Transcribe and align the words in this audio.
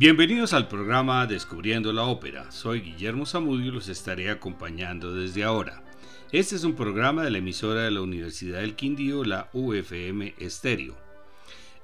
Bienvenidos 0.00 0.52
al 0.52 0.68
programa 0.68 1.26
Descubriendo 1.26 1.92
la 1.92 2.04
Ópera. 2.04 2.52
Soy 2.52 2.82
Guillermo 2.82 3.26
Zamudio 3.26 3.66
y 3.66 3.70
los 3.72 3.88
estaré 3.88 4.30
acompañando 4.30 5.12
desde 5.12 5.42
ahora. 5.42 5.82
Este 6.30 6.54
es 6.54 6.62
un 6.62 6.76
programa 6.76 7.24
de 7.24 7.32
la 7.32 7.38
emisora 7.38 7.82
de 7.82 7.90
la 7.90 8.00
Universidad 8.00 8.60
del 8.60 8.76
Quindío, 8.76 9.24
la 9.24 9.50
UFM 9.52 10.36
Estéreo. 10.38 10.96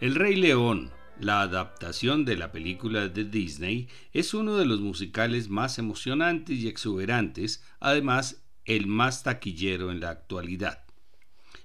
El 0.01 0.15
Rey 0.15 0.37
León, 0.37 0.93
la 1.19 1.41
adaptación 1.41 2.25
de 2.25 2.37
la 2.37 2.53
película 2.53 3.09
de 3.09 3.25
Disney, 3.25 3.89
es 4.13 4.33
uno 4.33 4.59
de 4.59 4.67
los 4.67 4.79
musicales 4.79 5.49
más 5.49 5.81
emocionantes 5.81 6.57
y 6.57 6.69
exuberantes, 6.69 7.65
además 7.81 8.45
el 8.65 8.87
más 8.87 9.25
taquillero 9.25 9.91
en 9.91 9.99
la 9.99 10.11
actualidad. 10.11 10.84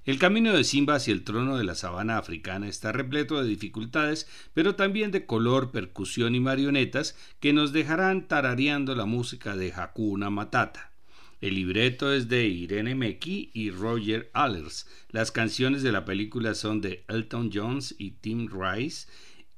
El 0.10 0.18
camino 0.18 0.54
de 0.54 0.64
Simba 0.64 0.96
hacia 0.96 1.14
el 1.14 1.24
trono 1.24 1.56
de 1.56 1.64
la 1.64 1.76
sabana 1.76 2.18
africana 2.18 2.68
está 2.68 2.92
repleto 2.92 3.40
de 3.40 3.48
dificultades, 3.48 4.28
pero 4.56 4.74
también 4.74 5.12
de 5.12 5.28
color, 5.28 5.70
percusión 5.70 6.34
y 6.34 6.40
marionetas 6.40 7.16
que 7.40 7.54
nos 7.54 7.74
dejarán 7.74 8.28
tarareando 8.28 8.96
la 8.96 9.06
música 9.06 9.56
de 9.56 9.72
Hakuna 9.72 10.32
Matata. 10.32 10.94
El 11.42 11.54
libreto 11.54 12.12
es 12.12 12.28
de 12.28 12.48
Irene 12.48 12.96
Meki 12.96 13.52
y 13.54 13.70
Roger 13.70 14.32
Allers. 14.34 14.88
Las 15.12 15.30
canciones 15.32 15.84
de 15.84 15.92
la 15.92 16.06
película 16.06 16.56
son 16.56 16.82
de 16.82 17.06
Elton 17.08 17.52
Jones 17.54 17.94
y 18.00 18.14
Tim 18.14 18.50
Rice. 18.52 19.08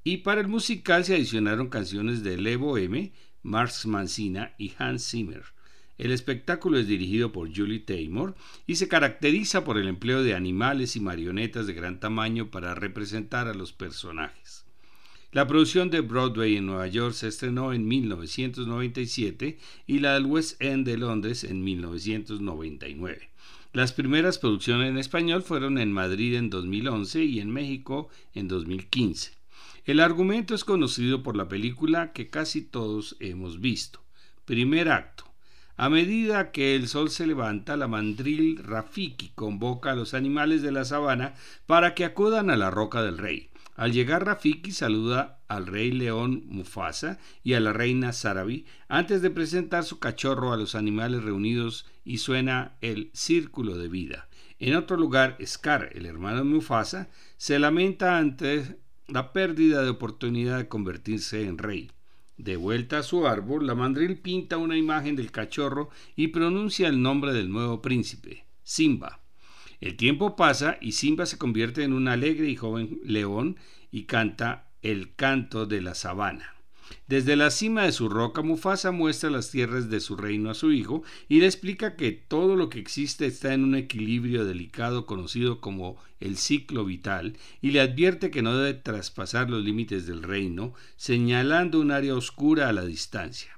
Y 0.04 0.18
para 0.18 0.42
el 0.42 0.50
musical 0.50 1.06
se 1.06 1.16
adicionaron 1.16 1.70
canciones 1.70 2.24
de 2.24 2.36
Levo 2.36 2.78
M., 2.78 3.14
Marx 3.42 3.86
Mancina 3.86 4.54
y 4.58 4.74
Hans 4.78 5.12
Zimmer. 5.12 5.46
El 6.02 6.10
espectáculo 6.10 6.80
es 6.80 6.88
dirigido 6.88 7.32
por 7.32 7.56
Julie 7.56 7.78
Taymor 7.78 8.34
y 8.66 8.78
se 8.78 8.88
caracteriza 8.88 9.64
por 9.64 9.78
el 9.78 9.88
empleo 9.88 10.24
de 10.24 10.34
animales 10.34 10.96
y 10.96 11.00
marionetas 11.00 11.68
de 11.68 11.74
gran 11.74 12.00
tamaño 12.00 12.50
para 12.50 12.74
representar 12.74 13.48
a 13.48 13.54
los 13.54 13.72
personajes. 13.72 14.66
La 15.32 15.46
producción 15.46 15.92
de 15.92 16.02
Broadway 16.02 16.58
en 16.58 16.66
Nueva 16.66 16.88
York 16.88 17.14
se 17.14 17.28
estrenó 17.28 17.72
en 17.72 17.88
1997 17.88 19.60
y 19.86 20.00
la 20.00 20.16
del 20.16 20.26
West 20.26 20.60
End 20.60 20.88
de 20.88 20.98
Londres 20.98 21.44
en 21.44 21.64
1999. 21.64 23.30
Las 23.72 23.94
primeras 23.94 24.40
producciones 24.40 24.90
en 24.90 24.98
español 24.98 25.44
fueron 25.44 25.78
en 25.78 25.92
Madrid 25.92 26.34
en 26.34 26.50
2011 26.50 27.24
y 27.26 27.40
en 27.42 27.52
México 27.52 28.10
en 28.34 28.48
2015. 28.48 29.34
El 29.86 30.00
argumento 30.00 30.56
es 30.56 30.64
conocido 30.64 31.22
por 31.22 31.38
la 31.38 31.48
película 31.48 32.12
que 32.12 32.32
casi 32.32 32.64
todos 32.64 33.18
hemos 33.20 33.62
visto. 33.62 34.04
Primer 34.46 34.90
acto. 34.90 35.31
A 35.82 35.90
medida 35.90 36.52
que 36.52 36.76
el 36.76 36.88
sol 36.88 37.10
se 37.10 37.26
levanta, 37.26 37.76
la 37.76 37.88
mandril 37.88 38.60
Rafiki 38.64 39.32
convoca 39.34 39.90
a 39.90 39.96
los 39.96 40.14
animales 40.14 40.62
de 40.62 40.72
la 40.72 40.86
sabana 40.86 41.34
para 41.66 41.96
que 41.96 42.06
acudan 42.06 42.52
a 42.52 42.56
la 42.56 42.70
roca 42.70 43.02
del 43.02 43.18
rey. 43.18 43.50
Al 43.76 43.92
llegar 43.92 44.24
Rafiki 44.24 44.74
saluda 44.74 45.40
al 45.48 45.66
rey 45.66 45.92
león 45.92 46.44
Mufasa 46.46 47.18
y 47.44 47.54
a 47.56 47.60
la 47.60 47.74
reina 47.74 48.14
Sarabi 48.14 48.68
antes 48.90 49.24
de 49.24 49.32
presentar 49.32 49.84
su 49.84 49.98
cachorro 49.98 50.54
a 50.54 50.58
los 50.58 50.76
animales 50.76 51.24
reunidos 51.24 51.88
y 52.06 52.20
suena 52.20 52.78
el 52.82 53.10
círculo 53.16 53.76
de 53.76 53.88
vida. 53.88 54.30
En 54.60 54.76
otro 54.76 54.98
lugar, 54.98 55.36
Scar, 55.44 55.90
el 55.94 56.06
hermano 56.06 56.38
de 56.38 56.44
Mufasa, 56.44 57.10
se 57.38 57.58
lamenta 57.58 58.20
ante 58.20 58.78
la 59.08 59.34
pérdida 59.34 59.82
de 59.82 59.90
oportunidad 59.90 60.60
de 60.60 60.68
convertirse 60.68 61.48
en 61.48 61.58
rey. 61.58 61.90
De 62.42 62.56
vuelta 62.56 62.98
a 62.98 63.04
su 63.04 63.28
árbol, 63.28 63.68
la 63.68 63.76
mandril 63.76 64.18
pinta 64.18 64.58
una 64.58 64.76
imagen 64.76 65.16
del 65.16 65.32
cachorro 65.32 65.92
y 66.16 66.30
pronuncia 66.30 66.88
el 66.88 67.00
nombre 67.00 67.34
del 67.34 67.52
nuevo 67.52 67.84
príncipe, 67.84 68.48
Simba. 68.64 69.22
El 69.80 69.96
tiempo 69.96 70.36
pasa 70.36 70.80
y 70.82 70.94
Simba 70.94 71.28
se 71.28 71.38
convierte 71.38 71.84
en 71.84 71.94
un 71.94 72.08
alegre 72.08 72.50
y 72.50 72.56
joven 72.56 73.00
león 73.04 73.58
y 73.92 74.06
canta 74.06 74.72
el 74.82 75.14
canto 75.14 75.68
de 75.68 75.82
la 75.82 75.94
sabana. 75.94 76.56
Desde 77.08 77.36
la 77.36 77.52
cima 77.52 77.84
de 77.84 77.92
su 77.92 78.10
roca, 78.10 78.42
Mufasa 78.42 78.92
muestra 78.92 79.30
las 79.30 79.52
tierras 79.52 79.90
de 79.90 80.00
su 80.00 80.16
reino 80.16 80.50
a 80.50 80.54
su 80.54 80.72
hijo 80.72 81.04
y 81.28 81.40
le 81.40 81.46
explica 81.46 81.96
que 81.96 82.12
todo 82.12 82.56
lo 82.56 82.70
que 82.70 82.80
existe 82.80 83.26
está 83.26 83.54
en 83.54 83.64
un 83.64 83.76
equilibrio 83.76 84.46
delicado 84.46 85.06
conocido 85.06 85.62
como 85.62 85.98
el 86.20 86.38
ciclo 86.38 86.86
vital 86.86 87.38
y 87.62 87.72
le 87.72 87.82
advierte 87.82 88.32
que 88.32 88.42
no 88.42 88.58
debe 88.58 88.74
traspasar 88.74 89.50
los 89.50 89.64
límites 89.64 90.06
del 90.06 90.24
reino, 90.24 90.74
señalando 90.96 91.80
un 91.80 91.92
área 91.92 92.16
oscura 92.16 92.70
a 92.70 92.74
la 92.74 92.86
distancia. 92.86 93.58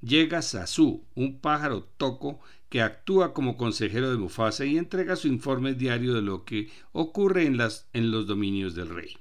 Llega 0.00 0.42
Sasu, 0.42 1.04
un 1.14 1.40
pájaro 1.40 1.88
toco 1.96 2.40
que 2.68 2.82
actúa 2.82 3.32
como 3.32 3.56
consejero 3.56 4.10
de 4.10 4.18
Mufasa 4.18 4.64
y 4.66 4.76
entrega 4.76 5.16
su 5.16 5.28
informe 5.28 5.74
diario 5.74 6.12
de 6.14 6.22
lo 6.22 6.44
que 6.44 6.70
ocurre 6.92 7.46
en, 7.46 7.56
las, 7.56 7.88
en 7.92 8.10
los 8.10 8.26
dominios 8.26 8.74
del 8.74 8.88
rey. 8.88 9.16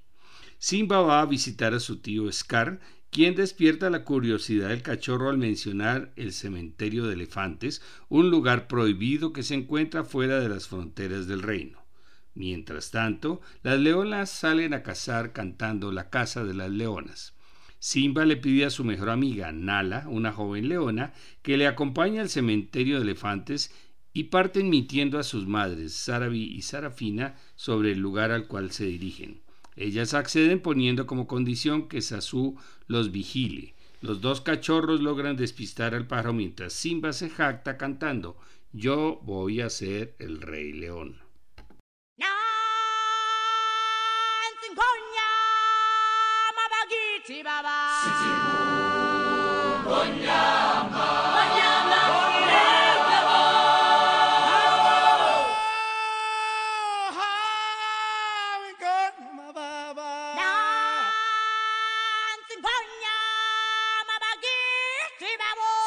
Simba 0.58 1.02
va 1.02 1.22
a 1.22 1.26
visitar 1.26 1.74
a 1.74 1.80
su 1.80 1.98
tío 1.98 2.32
Scar 2.32 2.80
quien 3.14 3.36
despierta 3.36 3.92
la 3.92 4.04
curiosidad 4.04 4.70
del 4.70 4.82
cachorro 4.82 5.30
al 5.30 5.38
mencionar 5.38 6.12
el 6.16 6.34
cementerio 6.34 7.06
de 7.06 7.14
elefantes, 7.14 7.84
un 8.10 8.32
lugar 8.32 8.68
prohibido 8.68 9.34
que 9.34 9.44
se 9.44 9.54
encuentra 9.54 10.04
fuera 10.04 10.40
de 10.40 10.50
las 10.50 10.68
fronteras 10.68 11.28
del 11.28 11.44
reino. 11.44 11.78
Mientras 12.34 12.90
tanto, 12.90 13.40
las 13.62 13.80
leonas 13.80 14.32
salen 14.32 14.74
a 14.74 14.82
cazar 14.82 15.32
cantando 15.32 15.92
La 15.92 16.10
Casa 16.10 16.44
de 16.44 16.56
las 16.56 16.72
Leonas. 16.72 17.36
Simba 17.78 18.26
le 18.26 18.36
pide 18.36 18.66
a 18.66 18.72
su 18.72 18.84
mejor 18.84 19.12
amiga, 19.12 19.52
Nala, 19.52 20.08
una 20.08 20.32
joven 20.32 20.68
leona, 20.68 21.14
que 21.44 21.56
le 21.56 21.68
acompañe 21.68 22.20
al 22.20 22.30
cementerio 22.30 22.96
de 22.96 23.04
elefantes 23.04 23.72
y 24.12 24.24
parten 24.24 24.72
mintiendo 24.72 25.20
a 25.20 25.24
sus 25.24 25.46
madres, 25.46 25.94
Sarabi 25.94 26.46
y 26.46 26.64
Sarafina, 26.64 27.36
sobre 27.56 27.92
el 27.92 28.00
lugar 28.00 28.32
al 28.32 28.48
cual 28.48 28.72
se 28.72 28.86
dirigen. 28.86 29.44
Ellas 29.76 30.14
acceden 30.14 30.60
poniendo 30.60 31.06
como 31.08 31.28
condición 31.28 31.88
que 31.88 32.02
Sasú 32.02 32.58
los 32.88 33.12
vigile. 33.12 33.74
Los 34.02 34.22
dos 34.22 34.42
cachorros 34.42 35.02
logran 35.02 35.38
despistar 35.38 35.96
al 35.96 36.08
pájaro 36.08 36.34
mientras 36.34 36.74
Simba 36.74 37.14
se 37.14 37.30
jacta 37.30 37.78
cantando 37.78 38.38
Yo 38.72 39.20
voy 39.24 39.62
a 39.62 39.70
ser 39.70 40.16
el 40.20 40.42
rey 40.42 40.74
león. 40.74 41.22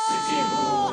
Sijimu. 0.07 0.86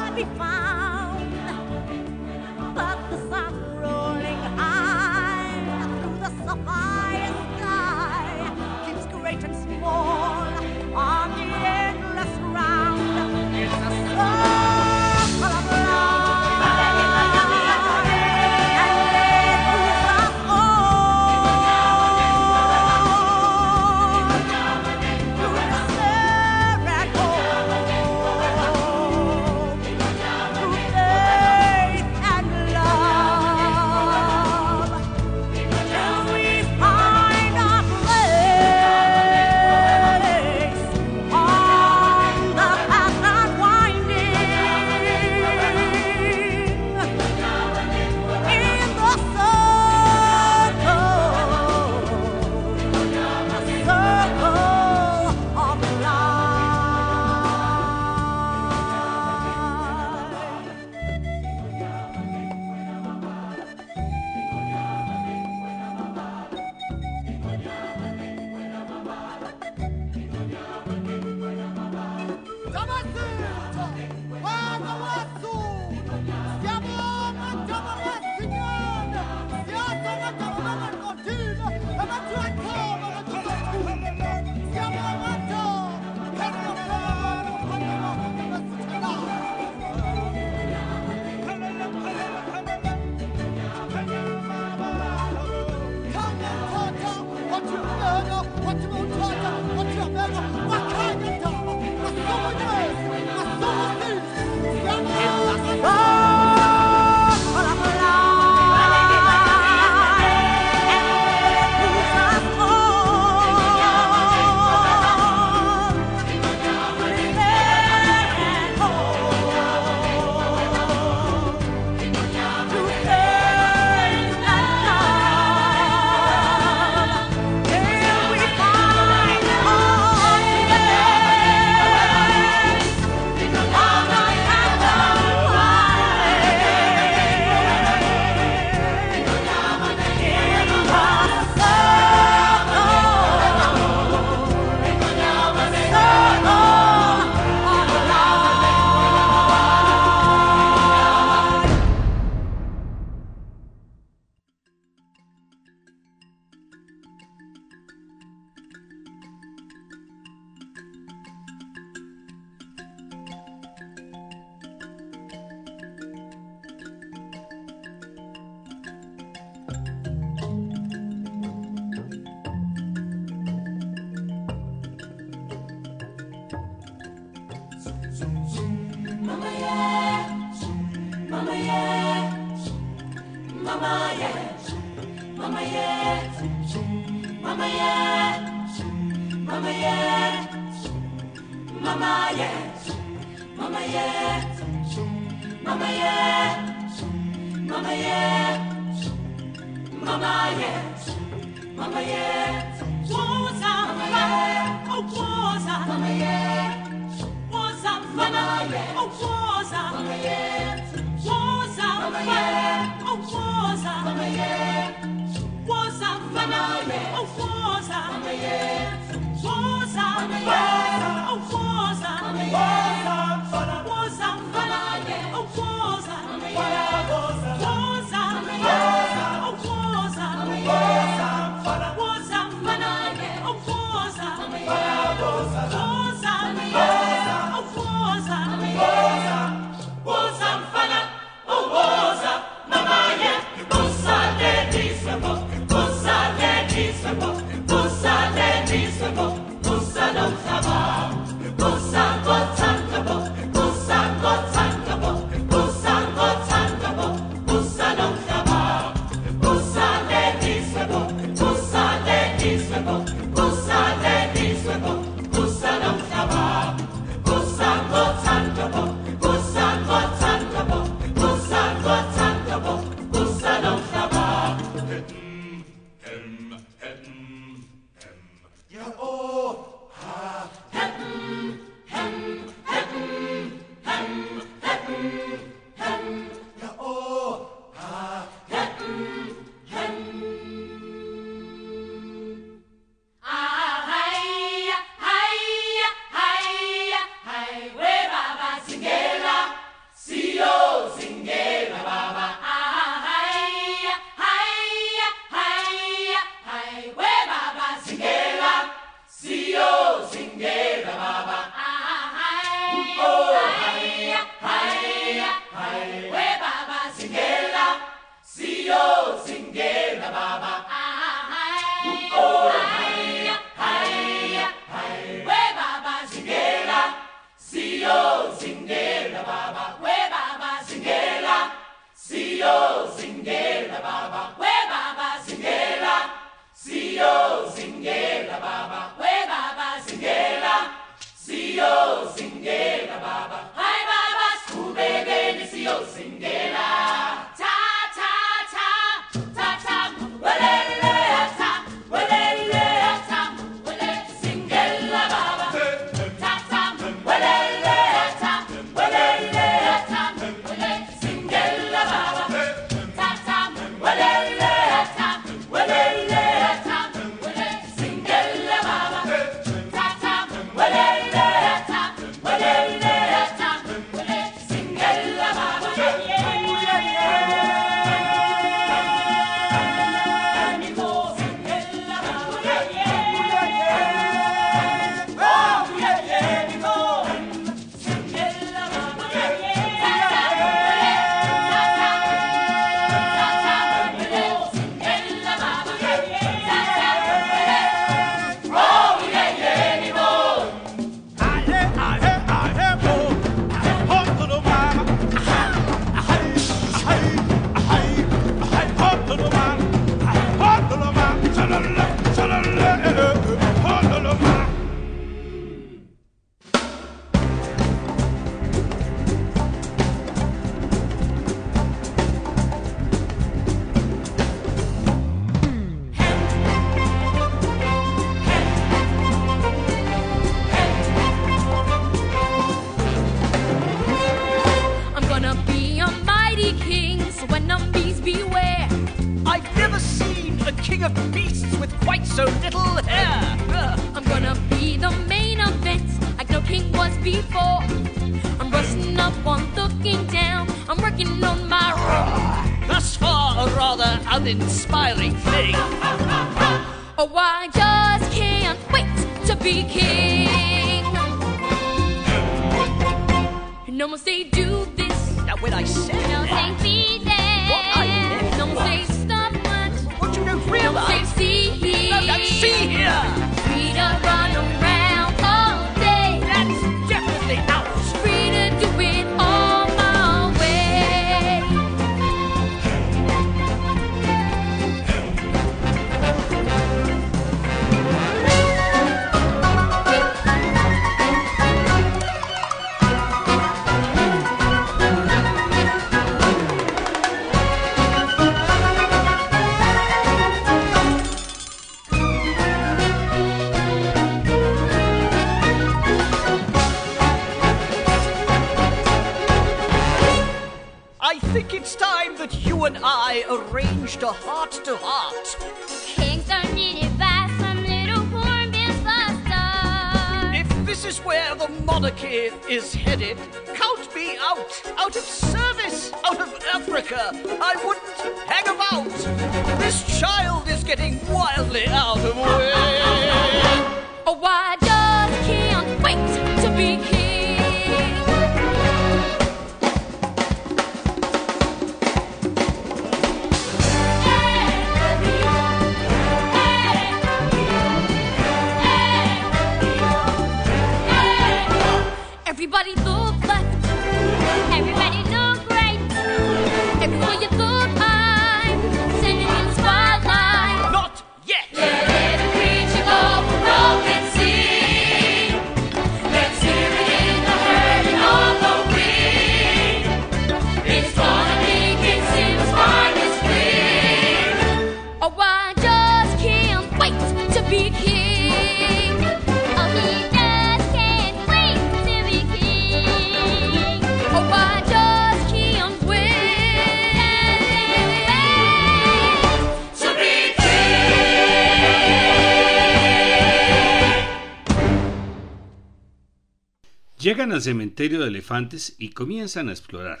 Llegan 597.06 597.30
al 597.30 597.40
cementerio 597.40 598.00
de 598.00 598.08
elefantes 598.08 598.74
y 598.80 598.88
comienzan 598.88 599.48
a 599.48 599.52
explorar. 599.52 600.00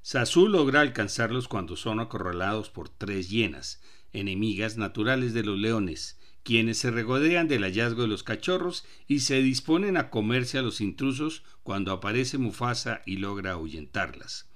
Sasu 0.00 0.48
logra 0.48 0.80
alcanzarlos 0.80 1.46
cuando 1.46 1.76
son 1.76 2.00
acorralados 2.00 2.70
por 2.70 2.88
tres 2.88 3.28
hienas, 3.28 3.82
enemigas 4.14 4.78
naturales 4.78 5.34
de 5.34 5.42
los 5.42 5.58
leones, 5.58 6.18
quienes 6.44 6.78
se 6.78 6.90
regodean 6.90 7.48
del 7.48 7.64
hallazgo 7.64 8.00
de 8.00 8.08
los 8.08 8.22
cachorros 8.22 8.86
y 9.06 9.20
se 9.20 9.42
disponen 9.42 9.98
a 9.98 10.08
comerse 10.08 10.56
a 10.56 10.62
los 10.62 10.80
intrusos 10.80 11.42
cuando 11.62 11.92
aparece 11.92 12.38
Mufasa 12.38 13.02
y 13.04 13.18
logra 13.18 13.50
ahuyentarlas. 13.50 14.48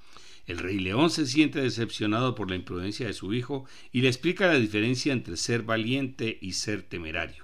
El 0.46 0.60
rey 0.60 0.78
león 0.78 1.10
se 1.10 1.26
siente 1.26 1.60
decepcionado 1.60 2.34
por 2.34 2.48
la 2.48 2.56
imprudencia 2.56 3.06
de 3.06 3.12
su 3.12 3.34
hijo 3.34 3.66
y 3.92 4.00
le 4.00 4.08
explica 4.08 4.46
la 4.46 4.58
diferencia 4.58 5.12
entre 5.12 5.36
ser 5.36 5.62
valiente 5.62 6.38
y 6.40 6.52
ser 6.52 6.84
temerario. 6.84 7.41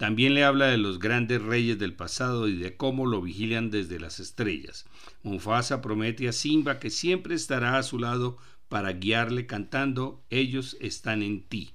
También 0.00 0.32
le 0.32 0.44
habla 0.44 0.68
de 0.68 0.78
los 0.78 0.98
grandes 0.98 1.42
reyes 1.42 1.78
del 1.78 1.92
pasado 1.92 2.48
y 2.48 2.56
de 2.56 2.74
cómo 2.74 3.04
lo 3.04 3.20
vigilan 3.20 3.70
desde 3.70 4.00
las 4.00 4.18
estrellas. 4.18 4.86
Mufasa 5.22 5.82
promete 5.82 6.26
a 6.26 6.32
Simba 6.32 6.78
que 6.78 6.88
siempre 6.88 7.34
estará 7.34 7.76
a 7.76 7.82
su 7.82 7.98
lado 7.98 8.38
para 8.70 8.94
guiarle 8.94 9.44
cantando 9.44 10.24
Ellos 10.30 10.78
están 10.80 11.22
en 11.22 11.42
ti. 11.42 11.74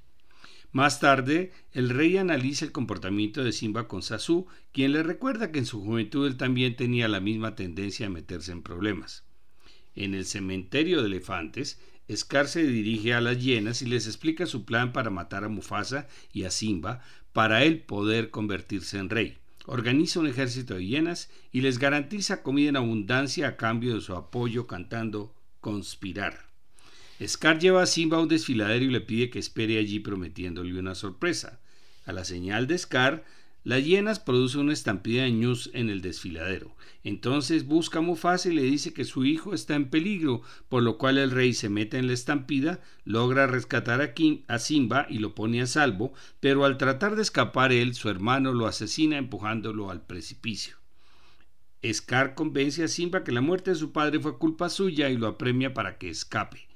Más 0.71 0.99
tarde, 0.99 1.51
el 1.71 1.91
rey 1.91 2.17
analiza 2.17 2.65
el 2.65 2.71
comportamiento 2.71 3.43
de 3.43 3.51
Simba 3.51 3.87
con 3.87 4.01
Sasu, 4.01 4.47
quien 4.71 4.93
le 4.93 5.03
recuerda 5.03 5.51
que 5.51 5.59
en 5.59 5.67
su 5.67 5.83
juventud 5.83 6.25
él 6.25 6.35
también 6.35 6.75
tenía 6.75 7.07
la 7.07 7.19
misma 7.19 7.53
tendencia 7.53 8.07
a 8.07 8.09
meterse 8.09 8.51
en 8.51 8.63
problemas. 8.63 9.23
En 9.93 10.15
el 10.15 10.25
cementerio 10.25 11.01
de 11.01 11.09
elefantes, 11.09 11.79
Scar 12.11 12.47
se 12.47 12.63
dirige 12.63 13.13
a 13.13 13.21
las 13.21 13.39
hienas 13.39 13.81
y 13.81 13.85
les 13.85 14.05
explica 14.05 14.45
su 14.45 14.63
plan 14.65 14.93
para 14.93 15.09
matar 15.09 15.43
a 15.43 15.49
Mufasa 15.49 16.07
y 16.33 16.43
a 16.43 16.51
Simba 16.51 17.01
para 17.35 17.65
él 17.65 17.81
poder 17.81 18.29
convertirse 18.29 18.97
en 18.97 19.09
rey. 19.09 19.39
Organiza 19.65 20.21
un 20.21 20.27
ejército 20.27 20.75
de 20.75 20.85
hienas 20.85 21.29
y 21.51 21.59
les 21.59 21.79
garantiza 21.79 22.41
comida 22.41 22.69
en 22.69 22.77
abundancia 22.77 23.45
a 23.49 23.57
cambio 23.57 23.93
de 23.93 23.99
su 23.99 24.15
apoyo 24.15 24.67
cantando 24.67 25.35
Conspirar. 25.59 26.45
Scar 27.21 27.59
lleva 27.59 27.83
a 27.83 27.87
Simba 27.87 28.15
a 28.15 28.21
un 28.21 28.29
desfiladero 28.29 28.85
y 28.85 28.89
le 28.89 29.01
pide 29.01 29.29
que 29.29 29.39
espere 29.39 29.77
allí 29.77 29.99
prometiéndole 29.99 30.79
una 30.79 30.95
sorpresa. 30.95 31.59
A 32.05 32.13
la 32.13 32.23
señal 32.23 32.67
de 32.67 32.77
Scar, 32.77 33.25
las 33.65 33.83
hienas 33.83 34.19
producen 34.19 34.61
una 34.61 34.73
estampida 34.73 35.23
de 35.23 35.31
ñus 35.31 35.71
en 35.73 35.89
el 35.89 36.01
desfiladero. 36.01 36.75
Entonces 37.03 37.65
busca 37.65 37.97
a 37.97 38.01
Mufasa 38.03 38.49
y 38.49 38.53
le 38.53 38.61
dice 38.61 38.93
que 38.93 39.05
su 39.05 39.25
hijo 39.25 39.55
está 39.55 39.73
en 39.73 39.89
peligro, 39.89 40.43
por 40.69 40.83
lo 40.83 40.99
cual 40.99 41.17
el 41.17 41.31
rey 41.31 41.53
se 41.53 41.67
mete 41.67 41.97
en 41.97 42.05
la 42.05 42.13
estampida, 42.13 42.79
logra 43.05 43.47
rescatar 43.47 44.01
a, 44.01 44.13
a 44.53 44.59
Simba 44.59 45.07
y 45.09 45.17
lo 45.17 45.33
pone 45.33 45.63
a 45.63 45.67
salvo, 45.67 46.13
pero 46.39 46.63
al 46.63 46.77
tratar 46.77 47.15
de 47.15 47.23
escapar 47.23 47.73
él, 47.73 47.95
su 47.95 48.07
hermano 48.07 48.53
lo 48.53 48.67
asesina 48.67 49.17
empujándolo 49.17 49.89
al 49.89 50.05
precipicio. 50.05 50.77
Scar 51.91 52.35
convence 52.35 52.83
a 52.83 52.87
Simba 52.87 53.23
que 53.23 53.31
la 53.31 53.41
muerte 53.41 53.71
de 53.71 53.77
su 53.77 53.91
padre 53.91 54.19
fue 54.19 54.37
culpa 54.37 54.69
suya 54.69 55.09
y 55.09 55.17
lo 55.17 55.25
apremia 55.25 55.73
para 55.73 55.97
que 55.97 56.09
escape. 56.09 56.67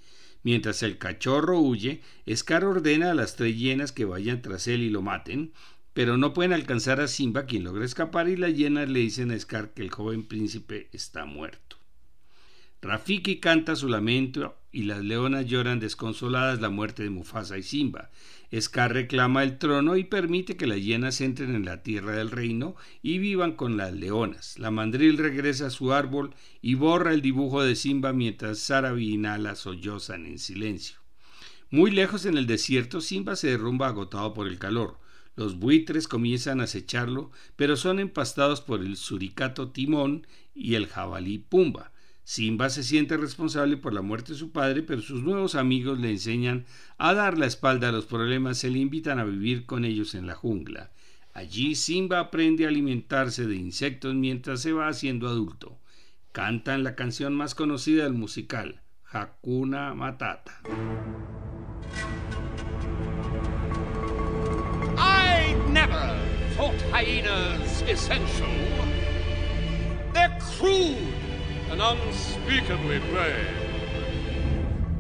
Mientras 0.42 0.82
el 0.82 0.98
cachorro 0.98 1.60
huye, 1.60 2.02
Scar 2.34 2.66
ordena 2.66 3.12
a 3.12 3.14
las 3.14 3.36
tres 3.36 3.58
hienas 3.58 3.92
que 3.92 4.06
vayan 4.06 4.42
tras 4.42 4.68
él 4.68 4.82
y 4.82 4.90
lo 4.90 5.04
maten, 5.04 5.54
pero 6.00 6.16
no 6.16 6.34
pueden 6.34 6.54
alcanzar 6.54 7.02
a 7.02 7.10
Simba, 7.10 7.46
quien 7.46 7.66
logra 7.66 7.84
escapar, 7.84 8.30
y 8.30 8.38
las 8.38 8.56
hienas 8.56 8.88
le 8.88 9.02
dicen 9.02 9.32
a 9.32 9.38
Scar 9.38 9.74
que 9.74 9.82
el 9.82 9.92
joven 9.92 10.24
príncipe 10.24 10.88
está 10.94 11.26
muerto. 11.26 11.76
Rafiki 12.82 13.42
canta 13.42 13.76
su 13.76 13.90
lamento 13.90 14.56
y 14.72 14.84
las 14.84 15.04
leonas 15.04 15.46
lloran 15.46 15.82
desconsoladas 15.82 16.62
la 16.62 16.70
muerte 16.70 17.04
de 17.04 17.10
Mufasa 17.10 17.58
y 17.58 17.64
Simba. 17.64 18.12
Scar 18.58 18.94
reclama 18.94 19.44
el 19.44 19.58
trono 19.58 19.98
y 19.98 20.06
permite 20.06 20.56
que 20.56 20.68
las 20.68 20.82
hienas 20.82 21.20
entren 21.20 21.54
en 21.54 21.66
la 21.66 21.84
tierra 21.84 22.14
del 22.14 22.32
reino 22.32 22.78
y 23.02 23.18
vivan 23.18 23.58
con 23.58 23.76
las 23.76 23.92
leonas. 23.92 24.58
La 24.58 24.72
mandril 24.72 25.18
regresa 25.18 25.68
a 25.68 25.70
su 25.70 25.92
árbol 25.92 26.34
y 26.62 26.76
borra 26.76 27.14
el 27.14 27.22
dibujo 27.22 27.62
de 27.62 27.76
Simba 27.76 28.14
mientras 28.14 28.60
Sarabi 28.60 29.16
y 29.16 29.18
Nala 29.18 29.56
sollozan 29.56 30.28
en 30.28 30.40
silencio. 30.40 31.00
Muy 31.70 31.92
lejos 31.92 32.26
en 32.26 32.38
el 32.38 32.48
desierto, 32.48 33.02
Simba 33.02 33.36
se 33.36 33.50
derrumba 33.50 33.88
agotado 33.90 34.34
por 34.34 34.48
el 34.48 34.60
calor. 34.60 34.98
Los 35.40 35.58
buitres 35.58 36.10
comienzan 36.10 36.60
a 36.60 36.66
acecharlo, 36.66 37.32
pero 37.56 37.78
son 37.78 38.02
empastados 38.02 38.60
por 38.60 38.82
el 38.82 38.98
suricato 38.98 39.70
Timón 39.70 40.28
y 40.54 40.76
el 40.76 40.88
jabalí 40.88 41.38
Pumba. 41.38 41.94
Simba 42.26 42.70
se 42.70 42.84
siente 42.84 43.16
responsable 43.16 43.78
por 43.78 43.94
la 43.94 44.02
muerte 44.02 44.34
de 44.34 44.38
su 44.38 44.52
padre, 44.52 44.84
pero 44.84 45.02
sus 45.02 45.24
nuevos 45.24 45.56
amigos 45.56 45.98
le 45.98 46.10
enseñan 46.10 46.66
a 46.98 47.14
dar 47.14 47.38
la 47.38 47.46
espalda 47.46 47.88
a 47.88 47.94
los 47.94 48.06
problemas, 48.06 48.58
se 48.58 48.70
le 48.70 48.80
invitan 48.80 49.18
a 49.18 49.24
vivir 49.24 49.66
con 49.66 49.86
ellos 49.86 50.14
en 50.14 50.28
la 50.28 50.36
jungla. 50.36 50.92
Allí 51.34 51.76
Simba 51.76 52.20
aprende 52.20 52.66
a 52.66 52.68
alimentarse 52.68 53.48
de 53.48 53.56
insectos 53.56 54.16
mientras 54.16 54.62
se 54.62 54.74
va 54.74 54.90
haciendo 54.90 55.30
adulto. 55.30 55.80
Cantan 56.34 56.84
la 56.84 56.96
canción 56.96 57.34
más 57.34 57.56
conocida 57.56 58.04
del 58.04 58.14
musical, 58.14 58.82
Hakuna 59.10 59.94
Matata. 59.94 60.60
Thought 66.56 66.82
hyenas 66.92 67.82
essential. 67.84 68.48
They're 70.14 70.36
crude 70.40 71.14
and 71.72 71.82
unspeakably 71.82 73.00
bad. 73.00 73.48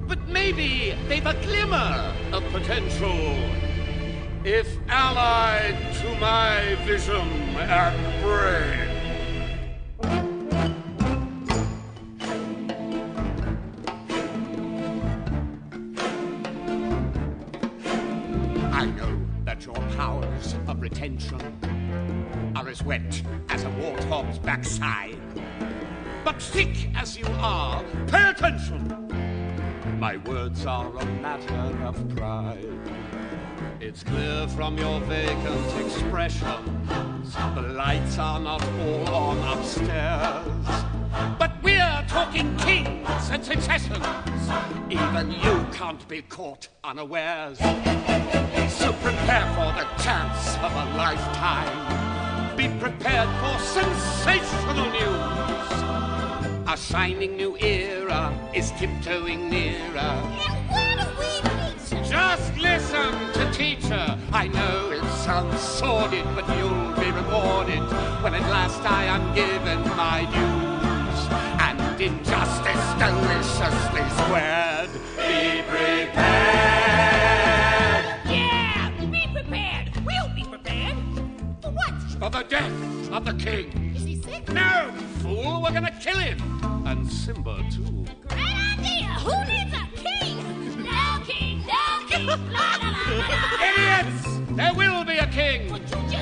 But 0.08 0.28
maybe 0.28 0.95
they've 1.08 1.25
a 1.25 1.34
glimmer 1.41 2.13
of 2.32 2.43
potential 2.52 3.38
if 4.43 4.67
allied 4.88 5.78
to 6.02 6.15
my 6.19 6.75
vision 6.86 7.28
and 7.58 8.23
brain. 8.23 8.89
That 19.59 19.65
your 19.65 19.89
powers 19.97 20.55
of 20.67 20.81
retention 20.81 21.41
are 22.55 22.67
as 22.69 22.83
wet 22.83 23.21
as 23.49 23.63
a 23.63 23.69
warthog's 23.71 24.37
backside. 24.39 25.17
But 26.23 26.41
thick 26.41 26.89
as 26.95 27.17
you 27.17 27.25
are, 27.39 27.83
pay 28.07 28.29
attention. 28.29 29.07
My 29.99 30.17
words 30.17 30.65
are 30.65 30.95
a 30.95 31.05
matter 31.05 31.85
of 31.85 32.15
pride. 32.15 32.65
It's 33.79 34.03
clear 34.03 34.47
from 34.49 34.77
your 34.77 34.99
vacant 35.01 35.85
expressions 35.85 37.35
the 37.55 37.61
lights 37.61 38.17
are 38.17 38.39
not 38.39 38.63
all 38.63 39.07
on 39.13 39.57
upstairs. 39.57 40.88
Talking 42.19 42.58
kings 42.58 43.29
and 43.32 43.41
successions. 43.45 44.05
Even 44.89 45.32
you 45.32 45.65
can't 45.71 46.05
be 46.10 46.21
caught 46.23 46.67
unawares. 46.84 47.58
So 47.60 48.91
prepare 48.91 49.47
for 49.55 49.71
the 49.79 49.88
chance 50.03 50.58
of 50.58 50.69
a 50.84 50.97
lifetime. 50.97 52.58
Be 52.58 52.67
prepared 52.77 53.29
for 53.39 53.58
sensational 53.63 54.91
news. 54.91 55.71
A 56.67 56.75
shining 56.77 57.38
new 57.38 57.58
era 57.58 58.38
is 58.53 58.71
tiptoeing 58.71 59.49
nearer. 59.49 60.13
Just 62.03 62.58
listen 62.58 63.13
to 63.32 63.49
teacher. 63.53 64.19
I 64.34 64.49
know 64.49 64.91
it 64.91 65.05
sounds 65.23 65.62
sordid, 65.62 66.25
but 66.36 66.45
you'll 66.58 66.93
be 66.99 67.12
rewarded 67.12 67.86
when 68.21 68.34
at 68.34 68.41
last 68.51 68.82
I 68.82 69.05
am 69.05 69.34
given 69.34 69.79
my 69.95 70.27
dues. 70.34 70.78
And 71.99 72.19
injustice 72.19 72.93
deliciously 72.97 74.03
squared. 74.23 74.89
Be 75.17 75.62
prepared. 75.67 76.15
Yeah, 78.25 78.89
be 79.12 79.27
prepared. 79.33 79.91
We'll 80.05 80.29
be 80.33 80.43
prepared. 80.45 80.95
For 81.62 81.71
what? 81.71 81.93
For 82.17 82.29
the 82.29 82.43
death 82.47 83.12
of 83.12 83.25
the 83.25 83.33
king. 83.33 83.93
Is 83.97 84.03
he 84.05 84.15
sick? 84.15 84.47
No, 84.47 84.93
fool, 85.21 85.62
we're 85.62 85.73
gonna 85.73 85.91
kill 85.99 86.19
him. 86.19 86.39
And 86.85 87.05
Simba, 87.12 87.65
too. 87.69 88.05
Great 88.29 88.55
idea. 88.79 89.07
Who 89.19 89.35
needs 89.51 89.73
a 89.73 89.85
king? 89.97 90.38
No 90.85 91.19
king, 91.25 91.65
no 91.67 92.07
king. 92.07 92.27
La, 92.27 92.35
la, 92.79 92.89
la, 92.91 93.01
la, 93.09 93.27
la. 93.27 94.03
Idiots! 94.05 94.38
There 94.59 94.73
will 94.73 95.05
be 95.05 95.17
a 95.17 95.27
king. 95.27 95.71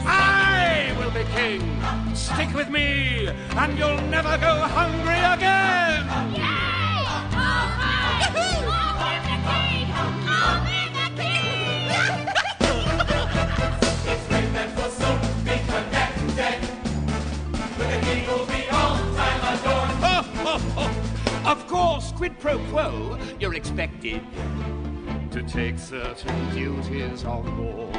I 0.06 0.94
will 1.00 1.10
be 1.10 1.24
king. 1.34 1.82
Stick 2.14 2.54
with 2.54 2.70
me, 2.70 3.30
and 3.30 3.76
you'll 3.80 4.00
never 4.12 4.38
go 4.38 4.60
hungry 4.62 5.18
again. 5.18 6.06
I'll 6.08 6.30
the 9.26 9.42
king. 9.48 9.90
I'll 10.38 10.62
the 10.94 11.08
king. 11.18 11.58
be 15.44 15.58
connected. 15.66 16.60
The 17.80 17.98
king 18.06 18.22
will 18.28 18.46
be 18.46 18.70
all 18.70 18.98
time 19.18 19.42
adored. 19.58 19.92
Of 21.44 21.66
course, 21.68 22.12
quid 22.12 22.40
pro 22.40 22.60
quo, 22.70 23.18
you're 23.40 23.56
expected 23.56 24.22
to 25.38 25.44
take 25.44 25.78
certain 25.78 26.50
duties 26.56 27.24
on 27.24 27.44
board. 27.58 27.94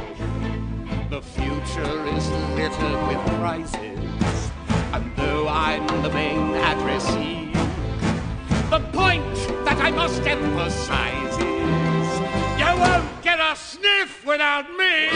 The 1.09 1.21
future 1.21 2.07
is 2.07 2.29
littered 2.57 3.07
with 3.07 3.25
prizes, 3.39 4.51
and 4.93 5.15
though 5.15 5.47
I'm 5.47 5.87
the 6.01 6.09
main 6.09 6.55
addressee, 6.55 7.53
the 8.69 8.81
point 8.91 9.35
that 9.63 9.77
I 9.79 9.89
must 9.89 10.21
emphasize 10.23 11.37
is 11.37 12.09
you 12.59 12.81
won't 12.81 13.21
get 13.21 13.39
a 13.39 13.55
sniff 13.55 14.25
without 14.25 14.69
me. 14.77 15.07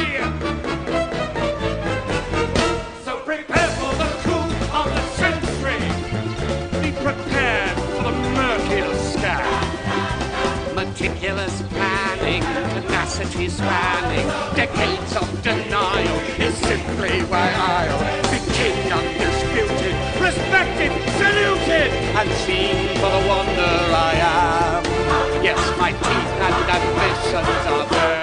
So 3.03 3.19
prepare. 3.25 3.62
Meticulous 11.03 11.61
planning, 11.63 12.41
tenacity 12.41 13.49
spanning, 13.49 14.25
decades 14.55 15.15
of 15.17 15.43
denial 15.43 16.19
is 16.39 16.55
simply 16.55 17.19
why 17.23 17.51
I'll 17.53 18.31
be 18.31 18.39
king 18.53 18.89
undisputed, 18.89 19.95
respected, 20.21 20.91
saluted, 21.19 21.91
and 22.15 22.31
seen 22.45 22.87
for 22.99 23.11
the 23.11 23.27
wonder 23.27 23.73
I 23.91 24.13
am. 24.15 25.43
Yes, 25.43 25.59
my 25.77 25.91
teeth 25.91 26.31
and 26.39 26.69
ambitions 26.71 27.67
are 27.67 27.85
there. 27.89 28.22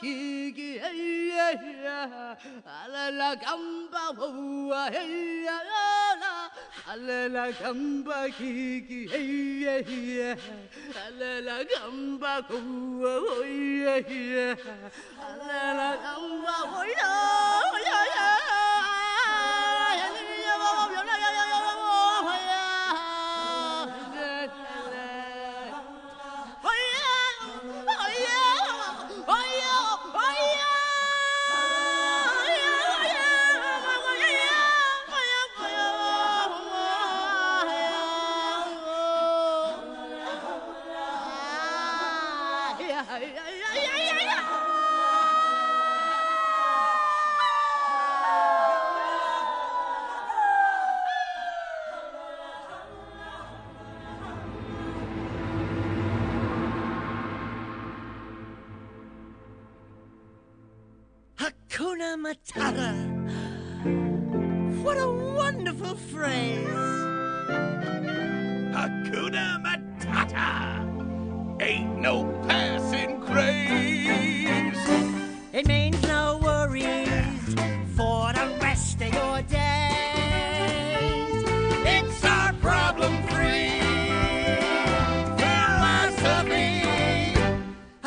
kiki 0.00 0.76
ya 0.76 1.48
ya 1.84 2.00
ala 2.64 3.10
la 3.10 3.30
gamba 3.36 4.04
wa 4.16 4.84
ya 4.90 5.58
la 5.70 6.50
ala 6.92 7.28
la 7.28 7.46
gamba 7.52 8.28
ki 8.36 9.08
ya 9.64 9.76
ya 9.80 10.36
ala 11.06 11.40
la 11.40 11.58
gamba 11.64 12.34
wa 12.50 13.14
ya 13.46 13.96
ya 14.04 14.56
ala 15.28 15.60
la 15.78 15.90
gamba 16.04 16.56
wa 16.72 16.82
ya 16.86 17.35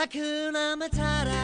Hakuna 0.10 0.76
Matata. 0.76 1.39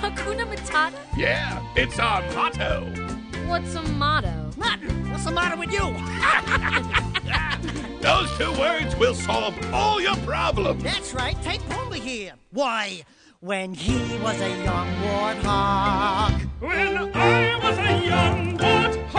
Hakuna 0.00 0.44
Matata? 0.52 0.98
Yeah, 1.16 1.62
it's 1.76 2.00
our 2.00 2.22
motto. 2.32 2.90
What's 3.46 3.72
a 3.76 3.82
motto? 3.82 4.50
Nothing. 4.56 5.10
What's 5.12 5.24
the 5.24 5.30
matter 5.30 5.56
with 5.56 5.70
you? 5.72 5.94
Those 8.00 8.28
two 8.36 8.50
words 8.58 8.96
will 8.96 9.14
solve 9.14 9.54
all 9.72 10.00
your 10.00 10.16
problems. 10.26 10.82
That's 10.82 11.14
right. 11.14 11.40
Take 11.40 11.60
Pumbaa 11.68 11.94
here. 12.00 12.32
Why, 12.50 13.04
when 13.38 13.74
he 13.74 14.18
was 14.18 14.40
a 14.40 14.64
young 14.64 14.88
warthog. 15.04 16.40
When 16.58 16.98
I 17.14 17.56
was 17.62 17.78
a 17.78 18.04
young 18.04 18.58
warthog. 18.58 19.14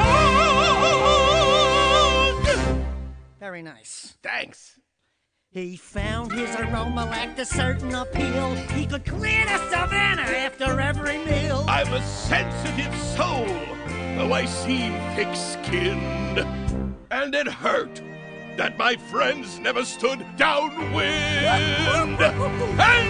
Very 3.39 3.61
nice. 3.61 4.17
Thanks. 4.21 4.81
He 5.55 5.77
found 5.77 6.33
his 6.33 6.53
aroma 6.57 7.05
lacked 7.05 7.39
a 7.39 7.45
certain 7.45 7.95
appeal. 7.95 8.55
He 8.75 8.85
could 8.85 9.05
clear 9.05 9.45
the 9.45 9.57
savannah 9.69 10.23
after 10.23 10.81
every 10.81 11.17
meal. 11.19 11.63
I'm 11.69 11.93
a 11.93 12.01
sensitive 12.05 12.93
soul, 13.15 13.47
though 14.17 14.33
I 14.33 14.43
seem 14.43 14.91
thick-skinned. 15.15 16.39
And 17.09 17.33
it 17.33 17.47
hurt 17.47 18.01
that 18.57 18.77
my 18.77 18.97
friends 18.97 19.57
never 19.57 19.85
stood 19.85 20.25
downwind. 20.35 21.05
and 21.47 22.19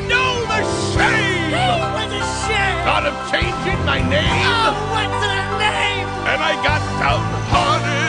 know 0.07 0.45
the 0.45 0.61
shame 0.93 1.49
What 1.49 2.13
a 2.13 2.21
shame! 2.45 2.77
thought 2.85 3.07
of 3.09 3.15
changing 3.31 3.83
my 3.87 4.07
name. 4.07 4.45
Oh, 4.45 4.69
what's 4.93 5.25
her 5.25 5.45
name? 5.57 6.07
And 6.29 6.39
I 6.43 6.53
got 6.61 6.81
downhearted 7.01 8.05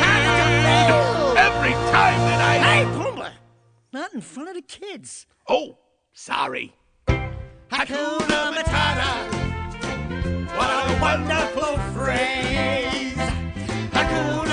every 1.38 1.72
time 1.90 2.20
that 2.28 2.40
I... 2.42 2.58
Hey! 2.58 3.15
Not 3.96 4.12
in 4.12 4.20
front 4.20 4.50
of 4.50 4.54
the 4.56 4.60
kids. 4.60 5.26
Oh, 5.48 5.78
sorry. 6.12 6.74
Hakuna 7.08 8.52
Matata. 8.52 9.10
What 10.54 10.68
a 10.68 11.00
wonderful 11.00 11.78
phrase. 11.94 13.16
Hakuna 13.96 14.45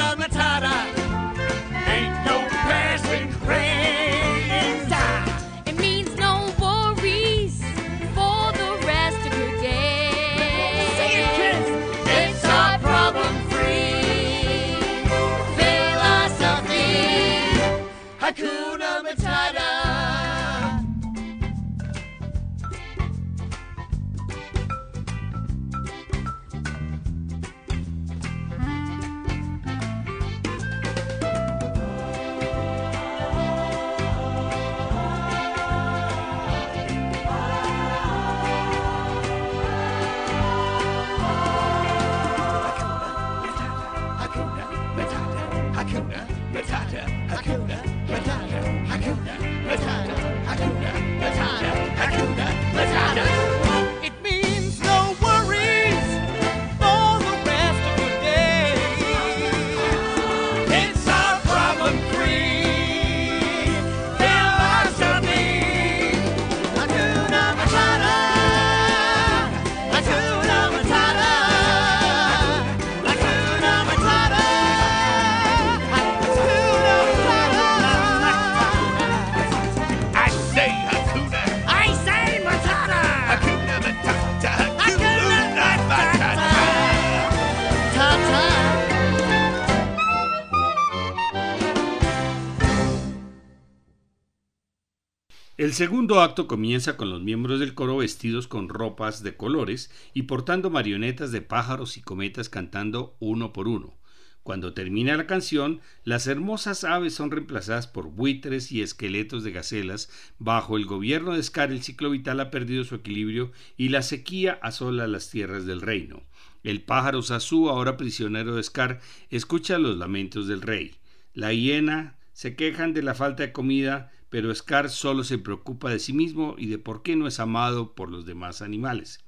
El 95.74 95.78
segundo 95.78 96.22
acto 96.22 96.46
comienza 96.46 96.98
con 96.98 97.10
los 97.10 97.24
miembros 97.24 97.60
del 97.60 97.74
coro 97.74 97.98
vestidos 97.98 98.48
con 98.48 98.70
ropas 98.70 99.24
de 99.24 99.36
colores 99.36 99.90
y 100.14 100.22
portando 100.22 100.70
marionetas 100.70 101.32
de 101.32 101.42
pájaros 101.42 101.98
y 101.98 102.02
cometas 102.02 102.48
cantando 102.48 103.16
uno 103.18 103.54
por 103.54 103.68
uno. 103.68 103.98
Cuando 104.44 104.76
termina 104.76 105.18
la 105.18 105.26
canción, 105.26 105.82
las 106.04 106.28
hermosas 106.28 106.84
aves 106.84 107.16
son 107.16 107.32
reemplazadas 107.32 107.88
por 107.88 108.12
buitres 108.12 108.72
y 108.72 108.84
esqueletos 108.84 109.44
de 109.44 109.52
gacelas. 109.52 110.12
Bajo 110.38 110.78
el 110.78 110.86
gobierno 110.86 111.34
de 111.34 111.42
Scar, 111.42 111.72
el 111.72 111.82
ciclo 111.82 112.12
vital 112.12 112.40
ha 112.40 112.52
perdido 112.52 112.84
su 112.84 112.94
equilibrio 112.94 113.52
y 113.76 113.90
la 113.90 114.04
sequía 114.04 114.60
asola 114.62 115.08
las 115.08 115.32
tierras 115.32 115.66
del 115.66 115.82
reino. 115.82 116.22
El 116.62 116.84
pájaro 116.84 117.24
Sasú, 117.24 117.68
ahora 117.70 117.98
prisionero 117.98 118.58
de 118.58 118.62
Scar, 118.62 119.00
escucha 119.32 119.80
los 119.80 119.98
lamentos 119.98 120.48
del 120.48 120.62
rey. 120.62 120.98
La 121.34 121.52
hiena 121.52 122.20
se 122.34 122.56
quejan 122.56 122.94
de 122.94 123.02
la 123.02 123.16
falta 123.16 123.42
de 123.42 123.52
comida, 123.52 124.12
pero 124.34 124.56
Scar 124.56 124.90
solo 124.90 125.24
se 125.24 125.38
preocupa 125.38 125.92
de 125.92 126.00
sí 126.00 126.12
mismo 126.12 126.56
y 126.58 126.66
de 126.66 126.80
por 126.80 127.04
qué 127.04 127.16
no 127.16 127.28
es 127.28 127.40
amado 127.40 127.94
por 127.94 128.10
los 128.10 128.26
demás 128.26 128.64
animales. 128.64 129.20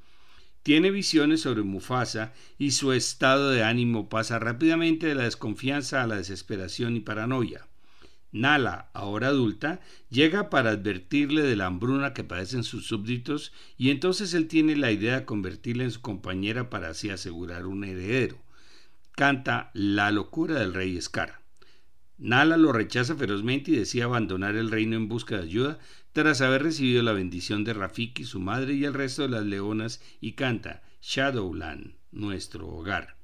Tiene 0.63 0.89
visiones 0.89 1.41
sobre 1.41 1.61
Mufasa 1.61 2.33
y 2.57 2.71
su 2.71 2.91
estado 2.91 3.51
de 3.51 3.63
ánimo 3.63 4.09
pasa 4.09 4.39
rápidamente 4.39 5.05
de 5.05 5.13
la 5.13 5.25
desconfianza 5.25 6.01
a 6.01 6.07
la 6.07 6.15
desesperación 6.15 6.95
y 6.95 7.01
paranoia. 7.01 7.67
Nala, 8.31 8.89
ahora 8.95 9.27
adulta, 9.27 9.79
llega 10.09 10.49
para 10.49 10.71
advertirle 10.71 11.43
de 11.43 11.55
la 11.55 11.67
hambruna 11.67 12.15
que 12.15 12.23
padecen 12.23 12.63
sus 12.63 12.87
súbditos 12.87 13.53
y 13.77 13.91
entonces 13.91 14.33
él 14.33 14.47
tiene 14.47 14.75
la 14.75 14.91
idea 14.91 15.19
de 15.19 15.25
convertirla 15.25 15.83
en 15.83 15.91
su 15.91 16.01
compañera 16.01 16.71
para 16.71 16.89
así 16.89 17.11
asegurar 17.11 17.67
un 17.67 17.83
heredero. 17.83 18.39
Canta 19.11 19.69
La 19.75 20.09
locura 20.09 20.55
del 20.55 20.73
rey 20.73 20.99
Scar. 20.99 21.44
Nala 22.17 22.55
lo 22.55 22.71
rechaza 22.71 23.15
ferozmente 23.15 23.71
y 23.71 23.75
decide 23.75 24.03
abandonar 24.03 24.55
el 24.55 24.71
reino 24.71 24.95
en 24.95 25.09
busca 25.09 25.35
de 25.35 25.43
ayuda 25.43 25.79
tras 26.13 26.39
haber 26.39 26.63
recibido 26.63 27.03
la 27.03 27.11
bendición 27.11 27.65
de 27.65 27.73
Rafiki, 27.73 28.23
su 28.23 28.39
madre 28.39 28.73
y 28.73 28.85
el 28.85 28.93
resto 28.93 29.23
de 29.23 29.29
las 29.29 29.45
leonas 29.45 30.01
y 30.21 30.31
canta 30.31 30.81
Shadowland, 31.01 31.95
nuestro 32.13 32.69
hogar. 32.69 33.17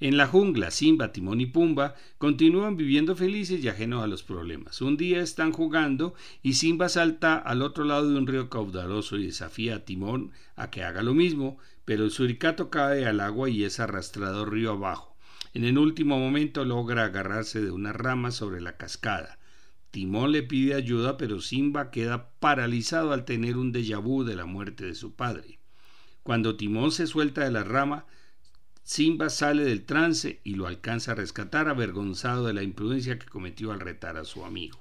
En 0.00 0.16
la 0.16 0.26
jungla, 0.26 0.70
Simba, 0.70 1.12
Timón 1.12 1.42
y 1.42 1.46
Pumba 1.46 1.94
continúan 2.16 2.76
viviendo 2.76 3.16
felices 3.16 3.62
y 3.62 3.68
ajenos 3.68 4.02
a 4.02 4.06
los 4.06 4.22
problemas. 4.22 4.80
Un 4.80 4.96
día 4.96 5.20
están 5.20 5.52
jugando 5.52 6.14
y 6.42 6.54
Simba 6.54 6.88
salta 6.88 7.36
al 7.36 7.60
otro 7.60 7.84
lado 7.84 8.08
de 8.08 8.16
un 8.16 8.26
río 8.26 8.48
caudaloso 8.48 9.18
y 9.18 9.26
desafía 9.26 9.76
a 9.76 9.84
Timón 9.84 10.30
a 10.56 10.70
que 10.70 10.84
haga 10.84 11.02
lo 11.02 11.12
mismo, 11.14 11.58
pero 11.84 12.04
el 12.04 12.12
suricato 12.12 12.70
cae 12.70 13.06
al 13.06 13.20
agua 13.20 13.50
y 13.50 13.64
es 13.64 13.78
arrastrado 13.78 14.46
río 14.46 14.70
abajo. 14.70 15.17
En 15.54 15.64
el 15.64 15.78
último 15.78 16.18
momento 16.18 16.64
logra 16.64 17.04
agarrarse 17.04 17.60
de 17.60 17.70
una 17.70 17.92
rama 17.92 18.30
sobre 18.30 18.60
la 18.60 18.76
cascada. 18.76 19.38
Timón 19.90 20.32
le 20.32 20.42
pide 20.42 20.74
ayuda, 20.74 21.16
pero 21.16 21.40
Simba 21.40 21.90
queda 21.90 22.30
paralizado 22.40 23.12
al 23.12 23.24
tener 23.24 23.56
un 23.56 23.72
déjà 23.72 24.00
vu 24.02 24.24
de 24.24 24.36
la 24.36 24.44
muerte 24.44 24.84
de 24.84 24.94
su 24.94 25.14
padre. 25.14 25.58
Cuando 26.22 26.56
Timón 26.56 26.92
se 26.92 27.06
suelta 27.06 27.44
de 27.44 27.50
la 27.50 27.64
rama, 27.64 28.04
Simba 28.82 29.30
sale 29.30 29.64
del 29.64 29.84
trance 29.84 30.40
y 30.44 30.54
lo 30.54 30.66
alcanza 30.66 31.12
a 31.12 31.14
rescatar 31.14 31.68
avergonzado 31.68 32.46
de 32.46 32.54
la 32.54 32.62
imprudencia 32.62 33.18
que 33.18 33.26
cometió 33.26 33.72
al 33.72 33.80
retar 33.80 34.16
a 34.16 34.24
su 34.24 34.44
amigo. 34.44 34.78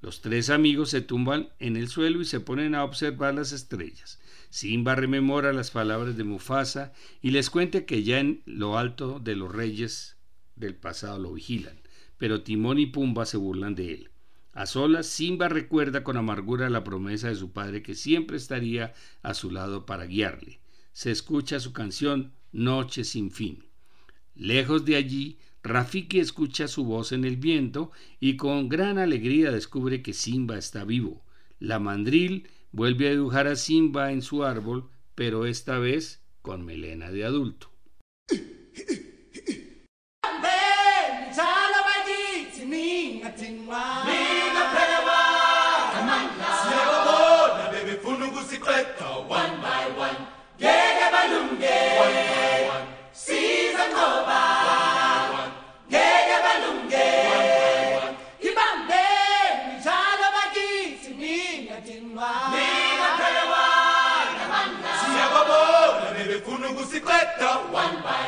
Los 0.00 0.20
tres 0.20 0.50
amigos 0.50 0.90
se 0.90 1.00
tumban 1.00 1.48
en 1.58 1.76
el 1.76 1.88
suelo 1.88 2.20
y 2.20 2.24
se 2.24 2.40
ponen 2.40 2.74
a 2.74 2.84
observar 2.84 3.34
las 3.34 3.52
estrellas. 3.52 4.20
Simba 4.54 4.94
rememora 4.94 5.52
las 5.52 5.72
palabras 5.72 6.16
de 6.16 6.22
Mufasa 6.22 6.92
y 7.20 7.32
les 7.32 7.50
cuenta 7.50 7.86
que 7.86 8.04
ya 8.04 8.20
en 8.20 8.40
lo 8.46 8.78
alto 8.78 9.18
de 9.18 9.34
los 9.34 9.52
reyes 9.52 10.16
del 10.54 10.76
pasado 10.76 11.18
lo 11.18 11.32
vigilan, 11.32 11.80
pero 12.18 12.44
Timón 12.44 12.78
y 12.78 12.86
Pumba 12.86 13.26
se 13.26 13.36
burlan 13.36 13.74
de 13.74 13.94
él. 13.94 14.10
A 14.52 14.66
solas, 14.66 15.08
Simba 15.08 15.48
recuerda 15.48 16.04
con 16.04 16.16
amargura 16.16 16.70
la 16.70 16.84
promesa 16.84 17.30
de 17.30 17.34
su 17.34 17.50
padre 17.50 17.82
que 17.82 17.96
siempre 17.96 18.36
estaría 18.36 18.94
a 19.22 19.34
su 19.34 19.50
lado 19.50 19.86
para 19.86 20.06
guiarle. 20.06 20.60
Se 20.92 21.10
escucha 21.10 21.58
su 21.58 21.72
canción 21.72 22.30
Noche 22.52 23.02
sin 23.02 23.32
fin. 23.32 23.64
Lejos 24.36 24.84
de 24.84 24.94
allí, 24.94 25.36
Rafiki 25.64 26.20
escucha 26.20 26.68
su 26.68 26.84
voz 26.84 27.10
en 27.10 27.24
el 27.24 27.38
viento 27.38 27.90
y 28.20 28.36
con 28.36 28.68
gran 28.68 28.98
alegría 28.98 29.50
descubre 29.50 30.00
que 30.00 30.12
Simba 30.12 30.56
está 30.56 30.84
vivo. 30.84 31.24
La 31.58 31.80
mandril 31.80 32.46
vuelve 32.74 33.06
a 33.06 33.12
dibujar 33.12 33.46
a 33.46 33.54
Simba 33.54 34.10
en 34.10 34.20
su 34.20 34.42
árbol, 34.44 34.90
pero 35.14 35.46
esta 35.46 35.78
vez 35.78 36.24
con 36.42 36.64
melena 36.64 37.10
de 37.10 37.24
adulto. 37.24 37.70
bicicleta, 66.74 67.70
one 67.70 68.02
by 68.02 68.23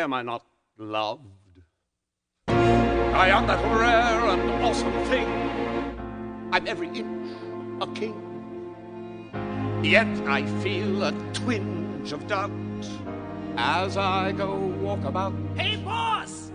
am 0.00 0.14
I 0.14 0.22
not 0.22 0.44
loved? 0.78 1.26
I 2.48 3.28
am 3.28 3.46
that 3.46 3.62
rare 3.64 4.26
and 4.32 4.64
awesome 4.64 4.92
thing. 5.04 5.28
I'm 6.52 6.66
every 6.66 6.88
inch 6.88 7.30
a 7.82 7.86
king. 7.94 8.16
Yet 9.82 10.08
I 10.26 10.44
feel 10.62 11.02
a 11.02 11.12
twinge 11.32 12.12
of 12.12 12.26
doubt 12.26 12.50
as 13.56 13.96
I 13.96 14.32
go 14.32 14.56
walk 14.56 15.04
about. 15.04 15.34
Hey, 15.54 15.76
boss! 15.76 16.52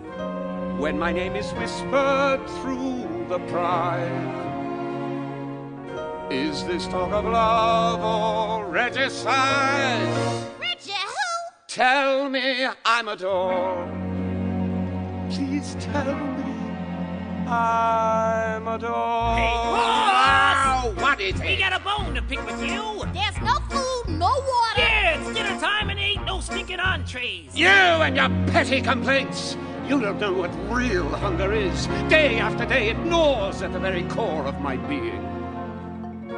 When 0.78 0.98
my 0.98 1.12
name 1.12 1.36
is 1.36 1.50
whispered 1.52 2.44
through 2.60 3.26
the 3.28 3.38
pride. 3.50 4.42
Is 6.30 6.64
this 6.64 6.86
talk 6.86 7.12
of 7.12 7.24
love 7.24 8.00
or 8.00 8.66
regicide? 8.66 10.45
Richie, 11.76 11.82
who? 11.82 11.86
Tell 11.86 12.30
me 12.30 12.66
I'm 12.84 13.08
adored. 13.08 13.90
Please 15.30 15.76
tell 15.80 16.14
me 16.14 16.54
I'm 17.48 18.66
adored. 18.66 19.38
Hey, 19.38 19.52
boss! 19.52 20.96
What 20.96 21.20
is 21.20 21.40
We 21.40 21.56
got 21.56 21.72
a 21.72 21.84
bone 21.84 22.14
to 22.14 22.22
pick 22.22 22.44
with 22.44 22.60
you. 22.60 23.04
There's 23.12 23.40
no 23.42 23.58
food, 23.68 24.18
no 24.18 24.26
water. 24.26 24.78
Yeah, 24.78 25.20
it's 25.20 25.34
dinner 25.34 25.60
time 25.60 25.90
and 25.90 25.98
ain't 25.98 26.24
no 26.24 26.40
stinking 26.40 26.80
entrees. 26.80 27.54
You 27.54 27.68
and 27.68 28.16
your 28.16 28.28
petty 28.52 28.80
complaints. 28.80 29.56
You 29.86 30.00
don't 30.00 30.18
know 30.18 30.32
what 30.32 30.50
real 30.68 31.08
hunger 31.08 31.52
is. 31.52 31.86
Day 32.08 32.38
after 32.38 32.66
day, 32.66 32.88
it 32.88 32.98
gnaws 32.98 33.62
at 33.62 33.72
the 33.72 33.78
very 33.78 34.02
core 34.04 34.44
of 34.46 34.60
my 34.60 34.76
being. 34.76 35.24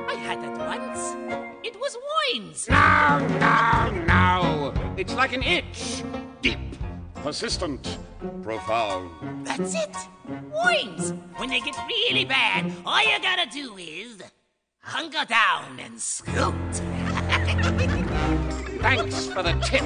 I 0.09 0.15
had 0.15 0.43
that 0.43 0.59
once. 0.59 1.49
It 1.65 1.79
was 1.81 1.97
wines. 2.35 2.69
Now, 2.69 3.19
now, 3.39 3.91
now. 4.07 4.48
It's 4.99 5.15
like 5.15 5.33
an 5.33 5.45
itch. 5.45 6.03
Deep, 6.43 6.59
persistent, 7.23 7.99
profound. 8.43 9.47
That's 9.47 9.73
it. 9.73 9.97
Wines. 10.53 11.13
When 11.37 11.51
they 11.51 11.61
get 11.61 11.77
really 11.87 12.25
bad, 12.25 12.73
all 12.85 13.01
you 13.01 13.17
gotta 13.23 13.49
do 13.49 13.77
is 13.77 14.21
hunker 14.81 15.25
down 15.25 15.79
and 15.79 16.01
scoot. 16.01 16.53
Thanks 18.83 19.27
for 19.29 19.45
the 19.45 19.53
tip. 19.63 19.85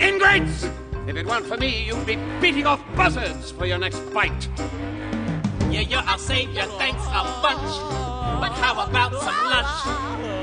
Ingrates! 0.00 0.70
If 1.08 1.16
it 1.16 1.26
weren't 1.26 1.46
for 1.46 1.56
me, 1.56 1.84
you'd 1.84 2.06
be 2.06 2.14
beating 2.40 2.66
off 2.66 2.80
buzzards 2.94 3.50
for 3.50 3.66
your 3.66 3.78
next 3.78 3.98
bite. 4.14 4.48
Yeah, 5.72 5.80
yeah, 5.80 6.04
I'll 6.06 6.18
save 6.18 6.50
you 6.50 6.62
thanks 6.78 7.02
a 7.02 7.24
bunch. 7.42 7.80
But 8.40 8.52
how 8.52 8.80
about 8.88 9.12
some 9.20 9.34
lunch? 9.50 10.35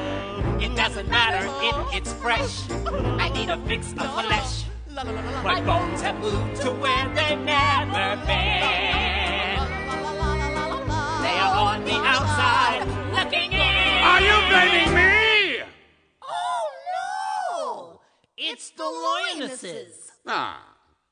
It 0.64 0.76
doesn't 0.78 1.10
matter 1.10 1.46
if 1.62 1.76
it's 1.98 2.14
fresh. 2.14 2.70
I 3.20 3.30
need 3.30 3.50
a 3.50 3.58
fix 3.68 3.92
of 3.92 3.98
flesh. 4.26 4.64
My 5.44 5.60
bones 5.62 6.02
have 6.02 6.18
moved 6.20 6.62
to 6.62 6.72
where 6.72 7.08
they've 7.16 7.40
never 7.40 8.16
been. 8.26 9.60
They 11.24 11.38
are 11.46 11.56
on 11.70 11.84
the 11.84 11.98
outside 12.14 12.86
looking 13.14 13.52
in. 13.52 14.04
Are 14.10 14.22
you 14.22 14.36
blaming 14.50 14.94
me? 14.96 15.64
Oh 16.24 16.64
no! 16.96 18.00
It's 18.38 18.70
the 18.72 18.84
Loynuses. 18.84 20.12
Ah, 20.26 20.64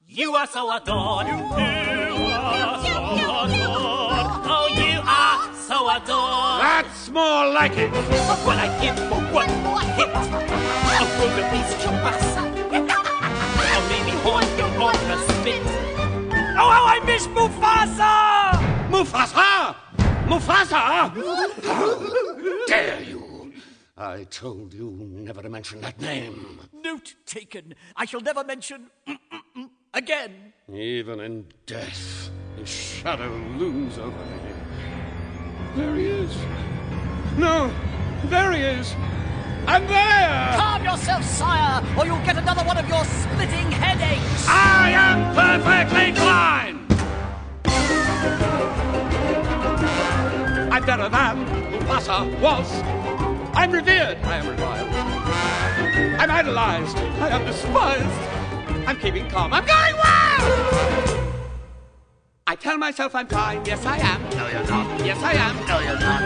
You 0.07 0.33
are 0.35 0.47
so 0.47 0.71
adored. 0.75 1.27
You 1.27 1.33
are 1.33 2.79
so 2.85 2.99
adored. 3.15 3.51
Oh, 4.53 4.67
you 4.75 5.01
are 5.03 5.40
so 5.71 5.87
adored. 5.87 6.59
that's 6.59 7.09
more 7.09 7.47
like 7.47 7.77
it. 7.77 7.89
What 8.45 8.57
I 8.57 8.67
give 8.81 8.97
for 9.09 9.21
one 9.39 9.53
more 9.63 9.79
hit. 9.95 10.09
A 10.99 11.05
wildebeest 11.17 11.73
kielbasa. 11.81 12.43
Or 13.71 13.81
maybe 13.91 14.13
horn 14.23 14.45
your 14.59 14.71
on 14.87 14.97
the 15.09 15.17
spit. 15.27 15.63
Oh, 16.59 16.69
how 16.75 16.83
I 16.95 16.99
miss 17.05 17.25
Mufasa! 17.27 18.13
Mufasa! 18.91 19.75
Mufasa! 20.29 20.81
How 21.63 22.65
dare 22.67 23.01
you? 23.01 23.53
I 23.97 24.25
told 24.25 24.73
you 24.73 24.91
never 24.99 25.41
to 25.41 25.49
mention 25.49 25.79
that 25.81 26.01
name. 26.01 26.59
Note 26.83 27.15
taken. 27.25 27.75
I 27.95 28.03
shall 28.03 28.21
never 28.21 28.43
mention 28.43 28.89
mm, 29.07 29.17
mm, 29.31 29.39
mm, 29.55 29.69
again. 29.93 30.53
Even 30.73 31.21
in 31.21 31.45
death, 31.65 32.29
his 32.57 32.67
shadow 32.67 33.31
looms 33.57 33.97
over 33.97 34.25
me. 34.25 34.51
There 35.75 35.95
he 35.95 36.05
is. 36.05 36.35
No, 37.37 37.71
there 38.25 38.51
he 38.51 38.61
is. 38.61 38.93
I'm 39.67 39.87
there! 39.87 40.55
Calm 40.57 40.83
yourself, 40.83 41.23
sire, 41.23 41.81
or 41.97 42.05
you'll 42.05 42.25
get 42.25 42.37
another 42.37 42.63
one 42.63 42.77
of 42.77 42.87
your 42.89 43.05
splitting 43.05 43.71
headaches. 43.71 44.45
I 44.49 44.91
am 44.91 45.33
perfectly 45.33 46.13
fine! 46.13 46.85
I'm 50.73 50.85
better 50.85 51.07
than 51.07 51.45
Mufasa 51.71 52.39
was. 52.41 52.69
I'm 53.55 53.71
revered. 53.71 54.17
I 54.23 54.37
am 54.37 54.47
reviled. 54.49 54.89
I'm 56.19 56.31
idolized. 56.31 56.97
I 56.97 57.29
am 57.29 57.45
despised. 57.45 58.87
I'm 58.87 58.97
keeping 58.97 59.29
calm. 59.29 59.53
I'm 59.53 59.65
going 59.65 59.95
well! 59.95 61.00
Tell 62.61 62.77
myself 62.77 63.15
I'm 63.15 63.25
fine. 63.25 63.65
Yes, 63.65 63.83
I 63.87 63.97
am. 63.97 64.21
No, 64.37 64.47
you're 64.47 64.63
not. 64.69 65.03
Yes, 65.03 65.17
I 65.23 65.33
am. 65.33 65.55
No, 65.65 65.79
you're 65.79 65.97
not. 65.99 66.21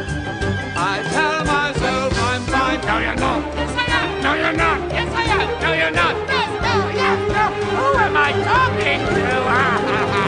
I 0.76 1.02
tell 1.14 1.46
myself 1.46 2.12
I'm 2.14 2.42
fine. 2.42 2.82
No, 2.82 2.98
you're 3.00 3.16
not. 3.16 3.56
Yes, 3.56 3.72
I 3.78 3.86
am. 3.86 4.22
No, 4.22 4.34
you're 4.34 4.52
not. 4.52 4.92
Yes, 4.92 5.14
I 5.16 5.24
am. 5.32 5.48
No, 5.62 5.72
you're 5.72 5.92
not. 5.92 6.16
Yes, 6.28 6.52
no, 6.62 6.90
yes, 6.92 7.20
no. 7.32 7.46
Who 7.72 7.88
am 8.00 8.18
I 8.18 8.32
talking 8.44 9.00
to? 9.16 9.26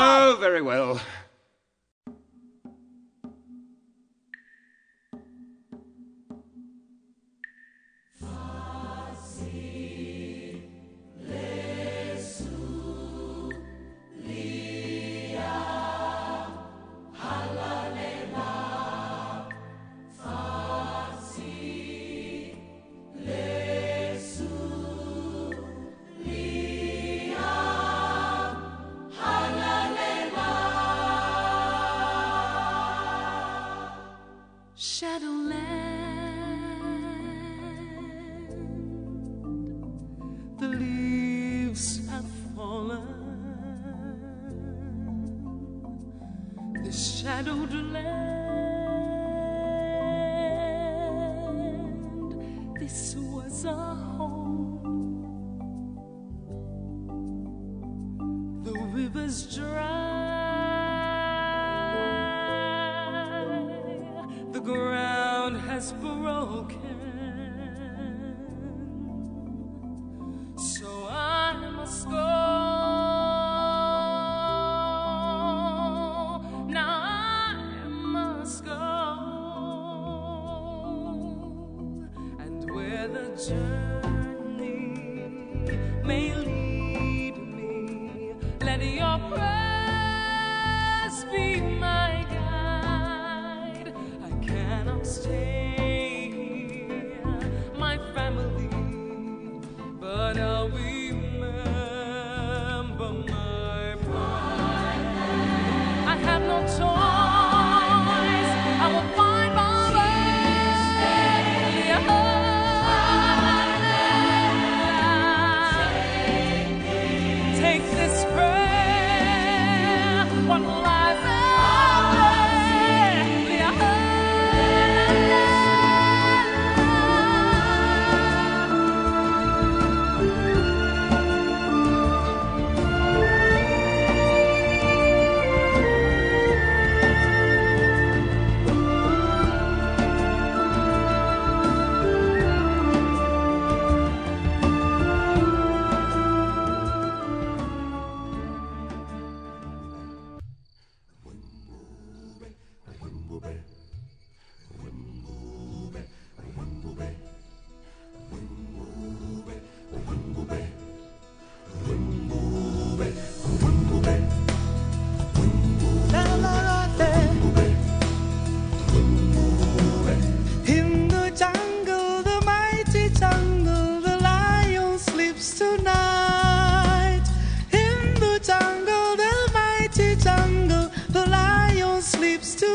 Oh, 0.00 0.34
oh, 0.34 0.40
very 0.40 0.62
well. 0.62 1.00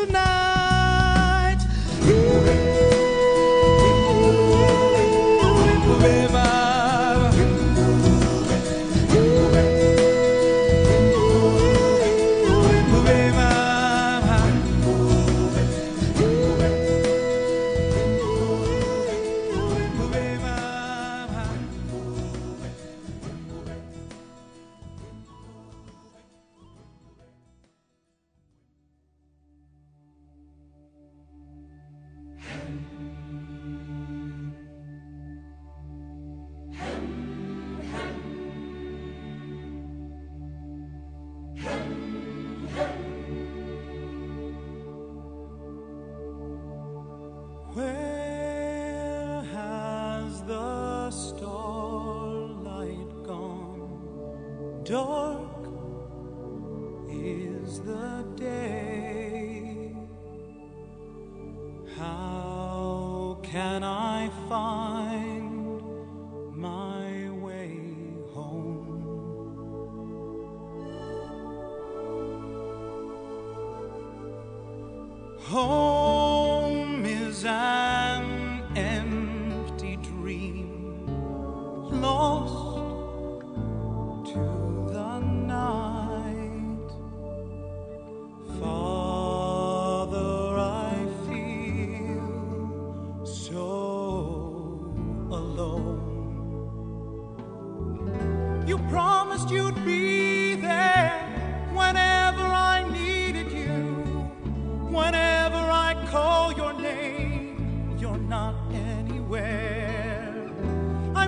Tonight. 0.06 0.43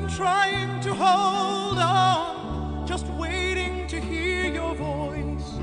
trying 0.09 0.81
to 0.81 0.93
hold 0.93 1.77
on, 1.77 2.85
just 2.87 3.07
waiting 3.07 3.87
to 3.87 3.99
hear 3.99 4.45
your 4.45 4.75
voice. 4.75 5.53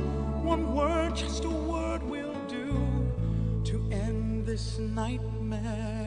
One 0.43 0.75
word, 0.75 1.15
just 1.15 1.45
a 1.45 1.51
word 1.51 2.03
will 2.03 2.35
do 2.49 2.75
to 3.65 3.83
end 3.91 4.47
this 4.47 4.79
nightmare. 4.79 6.02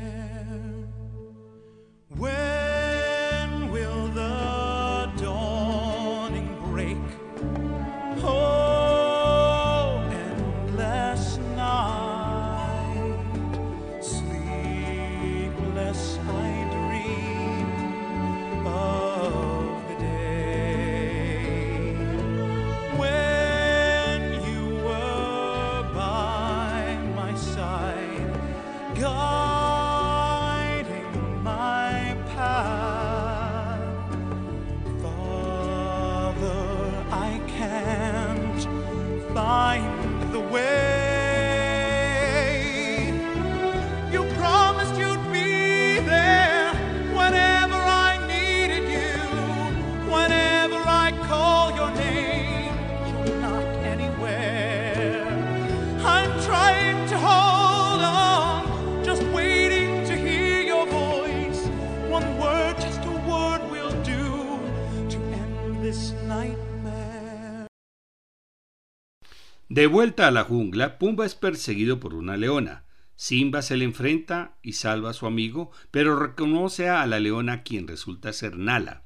De 69.76 69.88
vuelta 69.88 70.26
a 70.26 70.32
la 70.32 70.45
jungla, 70.45 70.97
Pumba 70.97 71.26
es 71.26 71.36
perseguido 71.36 71.99
por 71.99 72.13
una 72.13 72.38
leona. 72.38 72.86
Simba 73.17 73.61
se 73.61 73.76
le 73.76 73.84
enfrenta 73.84 74.55
y 74.63 74.71
salva 74.71 75.09
a 75.09 75.13
su 75.13 75.26
amigo, 75.26 75.69
pero 75.91 76.17
reconoce 76.17 76.88
a 76.88 77.05
la 77.05 77.19
leona 77.19 77.61
quien 77.61 77.86
resulta 77.86 78.32
ser 78.32 78.57
Nala. 78.57 79.03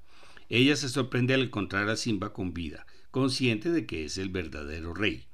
Ella 0.48 0.76
se 0.76 0.88
sorprende 0.88 1.34
al 1.34 1.42
encontrar 1.42 1.90
a 1.90 1.96
Simba 1.96 2.34
con 2.34 2.54
vida, 2.54 2.86
consciente 3.10 3.72
de 3.72 3.88
que 3.88 4.06
es 4.06 4.20
el 4.20 4.30
verdadero 4.30 4.94
rey. 4.94 5.26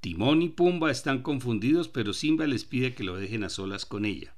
Timón 0.00 0.40
y 0.40 0.48
Pumba 0.48 0.90
están 0.90 1.20
confundidos, 1.20 1.88
pero 1.88 2.14
Simba 2.14 2.46
les 2.46 2.64
pide 2.64 2.94
que 2.94 3.04
lo 3.04 3.16
dejen 3.16 3.44
a 3.44 3.50
solas 3.50 3.84
con 3.84 4.06
ella. 4.06 4.34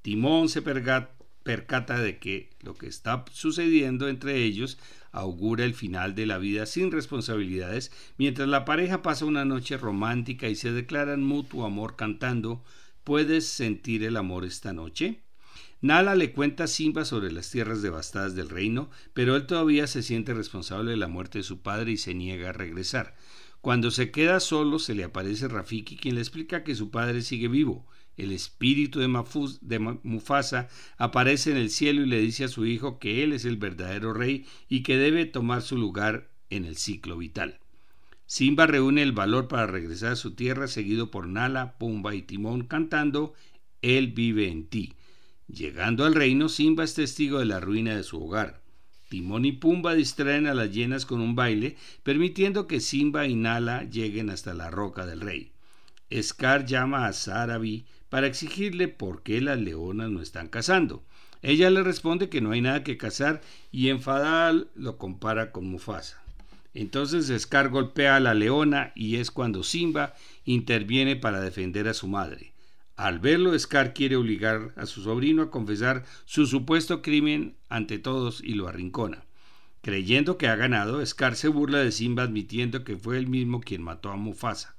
Timón 0.00 0.48
se 0.48 0.62
percata 0.62 2.00
de 2.00 2.18
que 2.20 2.50
lo 2.60 2.74
que 2.74 2.86
está 2.86 3.24
sucediendo 3.32 4.08
entre 4.08 4.44
ellos 4.44 4.78
augura 5.12 5.64
el 5.64 5.74
final 5.74 6.14
de 6.14 6.26
la 6.26 6.38
vida 6.38 6.66
sin 6.66 6.90
responsabilidades, 6.90 7.92
mientras 8.16 8.48
la 8.48 8.64
pareja 8.64 9.02
pasa 9.02 9.26
una 9.26 9.44
noche 9.44 9.76
romántica 9.76 10.48
y 10.48 10.56
se 10.56 10.72
declaran 10.72 11.22
mutuo 11.22 11.64
amor 11.64 11.96
cantando 11.96 12.64
¿Puedes 13.04 13.48
sentir 13.48 14.04
el 14.04 14.16
amor 14.16 14.44
esta 14.44 14.72
noche? 14.72 15.22
Nala 15.80 16.14
le 16.14 16.32
cuenta 16.32 16.64
a 16.64 16.68
Simba 16.68 17.04
sobre 17.04 17.32
las 17.32 17.50
tierras 17.50 17.82
devastadas 17.82 18.36
del 18.36 18.48
reino, 18.48 18.88
pero 19.12 19.34
él 19.34 19.46
todavía 19.46 19.88
se 19.88 20.04
siente 20.04 20.32
responsable 20.32 20.92
de 20.92 20.96
la 20.96 21.08
muerte 21.08 21.38
de 21.38 21.44
su 21.44 21.60
padre 21.62 21.90
y 21.90 21.96
se 21.96 22.14
niega 22.14 22.50
a 22.50 22.52
regresar. 22.52 23.16
Cuando 23.60 23.90
se 23.90 24.12
queda 24.12 24.38
solo, 24.38 24.78
se 24.78 24.94
le 24.94 25.02
aparece 25.02 25.48
Rafiki, 25.48 25.96
quien 25.96 26.14
le 26.14 26.20
explica 26.20 26.62
que 26.62 26.76
su 26.76 26.92
padre 26.92 27.22
sigue 27.22 27.48
vivo. 27.48 27.84
El 28.16 28.30
espíritu 28.30 29.00
de, 29.00 29.78
Mufasa 29.78 30.68
aparece 30.98 31.50
en 31.50 31.56
el 31.56 31.70
cielo 31.70 32.02
y 32.02 32.06
le 32.06 32.20
dice 32.20 32.44
a 32.44 32.48
su 32.48 32.66
hijo 32.66 32.98
que 32.98 33.24
él 33.24 33.32
es 33.32 33.44
el 33.44 33.56
verdadero 33.56 34.12
rey 34.12 34.46
y 34.68 34.82
que 34.82 34.96
debe 34.96 35.24
tomar 35.24 35.62
su 35.62 35.78
lugar 35.78 36.28
en 36.50 36.64
el 36.64 36.76
ciclo 36.76 37.16
vital. 37.16 37.58
Simba 38.26 38.66
reúne 38.66 39.02
el 39.02 39.12
valor 39.12 39.48
para 39.48 39.66
regresar 39.66 40.12
a 40.12 40.16
su 40.16 40.34
tierra, 40.34 40.68
seguido 40.68 41.10
por 41.10 41.26
Nala, 41.26 41.78
Pumba 41.78 42.14
y 42.14 42.22
Timón 42.22 42.66
cantando 42.66 43.34
Él 43.80 44.08
vive 44.08 44.48
en 44.48 44.66
ti. 44.66 44.94
Llegando 45.48 46.04
al 46.04 46.14
reino, 46.14 46.48
Simba 46.48 46.84
es 46.84 46.94
testigo 46.94 47.38
de 47.38 47.46
la 47.46 47.60
ruina 47.60 47.96
de 47.96 48.04
su 48.04 48.22
hogar. 48.22 48.62
Timón 49.08 49.44
y 49.44 49.52
Pumba 49.52 49.94
distraen 49.94 50.46
a 50.46 50.54
las 50.54 50.70
hienas 50.70 51.04
con 51.04 51.20
un 51.20 51.34
baile, 51.34 51.76
permitiendo 52.02 52.66
que 52.66 52.80
Simba 52.80 53.26
y 53.26 53.34
Nala 53.34 53.84
lleguen 53.84 54.30
hasta 54.30 54.54
la 54.54 54.70
roca 54.70 55.04
del 55.04 55.20
rey. 55.20 55.52
Scar 56.22 56.64
llama 56.64 57.06
a 57.06 57.12
Sarabi 57.12 57.84
para 58.12 58.26
exigirle 58.26 58.88
por 58.88 59.22
qué 59.22 59.40
las 59.40 59.58
leonas 59.58 60.10
no 60.10 60.20
están 60.20 60.48
cazando. 60.48 61.02
Ella 61.40 61.70
le 61.70 61.82
responde 61.82 62.28
que 62.28 62.42
no 62.42 62.50
hay 62.50 62.60
nada 62.60 62.84
que 62.84 62.98
cazar 62.98 63.40
y 63.70 63.88
enfadada 63.88 64.66
lo 64.74 64.98
compara 64.98 65.50
con 65.50 65.64
Mufasa. 65.64 66.22
Entonces 66.74 67.32
Scar 67.40 67.70
golpea 67.70 68.16
a 68.16 68.20
la 68.20 68.34
leona 68.34 68.92
y 68.94 69.16
es 69.16 69.30
cuando 69.30 69.62
Simba 69.62 70.12
interviene 70.44 71.16
para 71.16 71.40
defender 71.40 71.88
a 71.88 71.94
su 71.94 72.06
madre. 72.06 72.52
Al 72.96 73.18
verlo, 73.18 73.58
Scar 73.58 73.94
quiere 73.94 74.16
obligar 74.16 74.74
a 74.76 74.84
su 74.84 75.00
sobrino 75.00 75.40
a 75.40 75.50
confesar 75.50 76.04
su 76.26 76.46
supuesto 76.46 77.00
crimen 77.00 77.56
ante 77.70 77.98
todos 77.98 78.42
y 78.44 78.52
lo 78.52 78.68
arrincona. 78.68 79.24
Creyendo 79.80 80.36
que 80.36 80.48
ha 80.48 80.56
ganado, 80.56 81.04
Scar 81.06 81.34
se 81.34 81.48
burla 81.48 81.78
de 81.78 81.92
Simba 81.92 82.24
admitiendo 82.24 82.84
que 82.84 82.94
fue 82.94 83.16
él 83.16 83.26
mismo 83.26 83.62
quien 83.62 83.80
mató 83.80 84.10
a 84.10 84.16
Mufasa. 84.16 84.76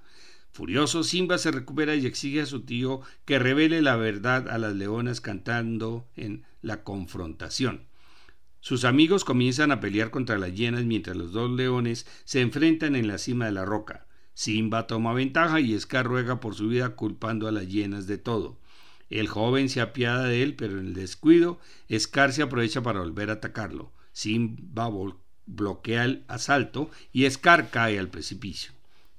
Furioso, 0.53 1.03
Simba 1.03 1.39
se 1.39 1.49
recupera 1.49 1.95
y 1.95 2.05
exige 2.05 2.41
a 2.41 2.45
su 2.45 2.61
tío 2.61 3.01
que 3.25 3.39
revele 3.39 3.81
la 3.81 3.95
verdad 3.95 4.47
a 4.47 4.59
las 4.59 4.75
leonas 4.75 5.19
cantando 5.19 6.07
en 6.15 6.45
la 6.61 6.83
confrontación. 6.83 7.87
Sus 8.59 8.85
amigos 8.85 9.25
comienzan 9.25 9.71
a 9.71 9.79
pelear 9.79 10.11
contra 10.11 10.37
las 10.37 10.53
hienas 10.53 10.83
mientras 10.83 11.17
los 11.17 11.31
dos 11.31 11.49
leones 11.49 12.05
se 12.23 12.41
enfrentan 12.41 12.95
en 12.95 13.07
la 13.07 13.17
cima 13.17 13.45
de 13.45 13.51
la 13.51 13.65
roca. 13.65 14.05
Simba 14.35 14.85
toma 14.85 15.11
ventaja 15.13 15.59
y 15.59 15.77
Scar 15.79 16.05
ruega 16.05 16.39
por 16.39 16.53
su 16.53 16.67
vida 16.67 16.89
culpando 16.89 17.47
a 17.47 17.51
las 17.51 17.67
hienas 17.67 18.05
de 18.05 18.19
todo. 18.19 18.59
El 19.09 19.27
joven 19.27 19.69
se 19.69 19.81
apiada 19.81 20.25
de 20.25 20.43
él, 20.43 20.55
pero 20.55 20.79
en 20.79 20.85
el 20.85 20.93
descuido, 20.93 21.59
Scar 21.91 22.31
se 22.31 22.43
aprovecha 22.43 22.83
para 22.83 22.99
volver 22.99 23.31
a 23.31 23.33
atacarlo. 23.33 23.91
Simba 24.11 24.87
bloquea 25.47 26.05
el 26.05 26.25
asalto 26.27 26.91
y 27.11 27.27
Scar 27.27 27.71
cae 27.71 27.97
al 27.97 28.09
precipicio. 28.09 28.71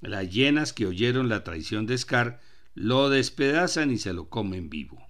Las 0.04 0.28
hienas 0.28 0.74
que 0.74 0.86
oyeron 0.86 1.30
la 1.30 1.44
traición 1.44 1.86
de 1.86 1.96
Scar 1.96 2.38
lo 2.74 3.08
despedazan 3.08 3.90
y 3.90 3.96
se 3.96 4.12
lo 4.12 4.28
comen 4.28 4.68
vivo. 4.68 5.02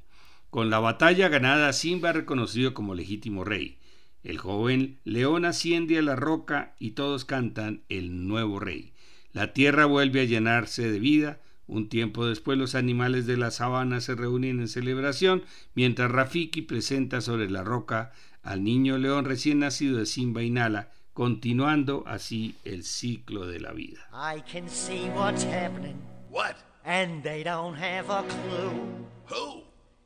Con 0.50 0.70
la 0.70 0.78
batalla 0.78 1.28
ganada, 1.28 1.72
Simba 1.72 2.10
es 2.10 2.16
reconocido 2.16 2.74
como 2.74 2.94
legítimo 2.94 3.42
rey. 3.42 3.78
El 4.22 4.38
joven 4.38 5.00
león 5.02 5.46
asciende 5.46 5.98
a 5.98 6.02
la 6.02 6.14
roca 6.14 6.76
y 6.78 6.92
todos 6.92 7.24
cantan 7.24 7.82
el 7.88 8.28
nuevo 8.28 8.60
rey. 8.60 8.92
La 9.32 9.52
tierra 9.52 9.84
vuelve 9.84 10.20
a 10.20 10.24
llenarse 10.24 10.88
de 10.88 11.00
vida. 11.00 11.40
Un 11.66 11.88
tiempo 11.88 12.24
después 12.24 12.56
los 12.56 12.76
animales 12.76 13.26
de 13.26 13.36
la 13.36 13.50
sabana 13.50 14.00
se 14.00 14.14
reúnen 14.14 14.60
en 14.60 14.68
celebración, 14.68 15.42
mientras 15.74 16.08
Rafiki 16.08 16.62
presenta 16.62 17.20
sobre 17.20 17.50
la 17.50 17.64
roca 17.64 18.12
al 18.44 18.62
niño 18.62 18.96
león 18.98 19.24
recién 19.24 19.58
nacido 19.58 19.98
de 19.98 20.06
Simba 20.06 20.44
y 20.44 20.50
Nala, 20.50 20.92
continuando 21.14 22.02
así 22.06 22.54
el 22.64 22.82
ciclo 22.84 23.46
de 23.46 23.60
la 23.60 23.72
vida. 23.72 24.00
I 24.12 24.40
can 24.40 24.68
see 24.68 25.08
what's 25.10 25.44
happening, 25.44 25.96
What? 26.30 26.56
and 26.84 27.22
they 27.22 27.42
don't 27.42 27.74
have 27.76 28.10
a 28.10 28.22
clue. 28.24 29.06
Who? 29.26 29.62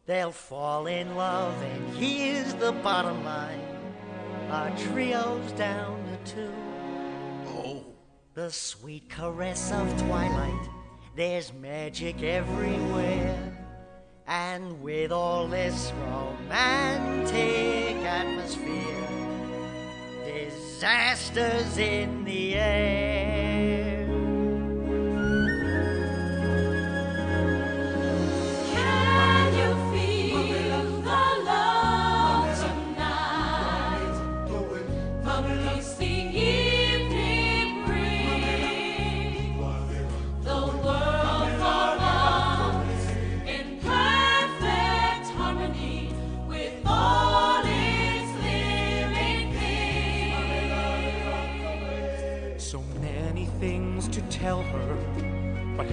They'll 0.06 0.32
fall 0.32 0.86
in 0.86 1.16
love, 1.16 1.54
and 1.62 1.96
here's 1.96 2.54
the 2.54 2.72
bottom 2.72 3.24
line. 3.24 3.60
Our 4.50 4.70
trio's 4.78 5.52
down 5.52 6.02
to 6.24 6.32
two. 6.34 6.52
Oh. 7.48 7.84
The 8.34 8.50
sweet 8.50 9.08
caress 9.10 9.72
of 9.72 9.86
twilight, 10.06 10.68
there's 11.16 11.52
magic 11.52 12.22
everywhere. 12.22 13.36
And 14.26 14.80
with 14.82 15.10
all 15.10 15.48
this 15.48 15.92
romantic 16.06 17.96
atmosphere, 18.04 19.07
disasters 20.78 21.76
in 21.76 22.22
the 22.22 22.54
air. 22.54 23.37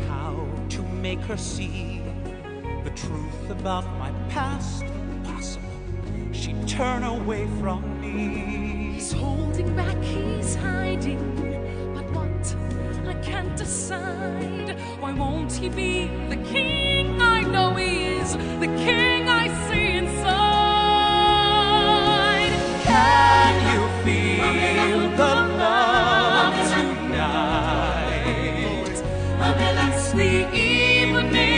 How 0.10 0.48
to 0.70 0.82
make 1.02 1.20
her 1.22 1.38
see 1.38 2.02
the 2.84 2.90
truth 2.92 3.50
about 3.50 3.86
my 3.98 4.12
past 4.30 4.84
impossible. 4.84 5.66
She'd 6.32 6.68
turn 6.68 7.04
away 7.04 7.48
from 7.60 8.02
me. 8.02 8.94
He's 8.94 9.12
holding 9.12 9.76
back, 9.76 10.02
he's 10.04 10.56
hiding. 10.56 11.94
But 11.94 12.06
what? 12.12 12.56
I 13.08 13.14
can't 13.22 13.56
decide. 13.58 14.78
Why 15.00 15.14
won't 15.14 15.52
he 15.52 15.70
be 15.70 16.08
the 16.30 16.38
king? 16.38 17.22
I 17.22 17.42
know 17.42 17.74
he 17.76 18.18
is 18.18 18.34
the 18.34 18.72
king 18.86 19.30
I 19.30 19.48
see 19.68 19.98
inside. 19.98 20.45
of 29.42 29.58
a 29.58 29.74
lasting 29.74 30.54
evening. 30.54 31.55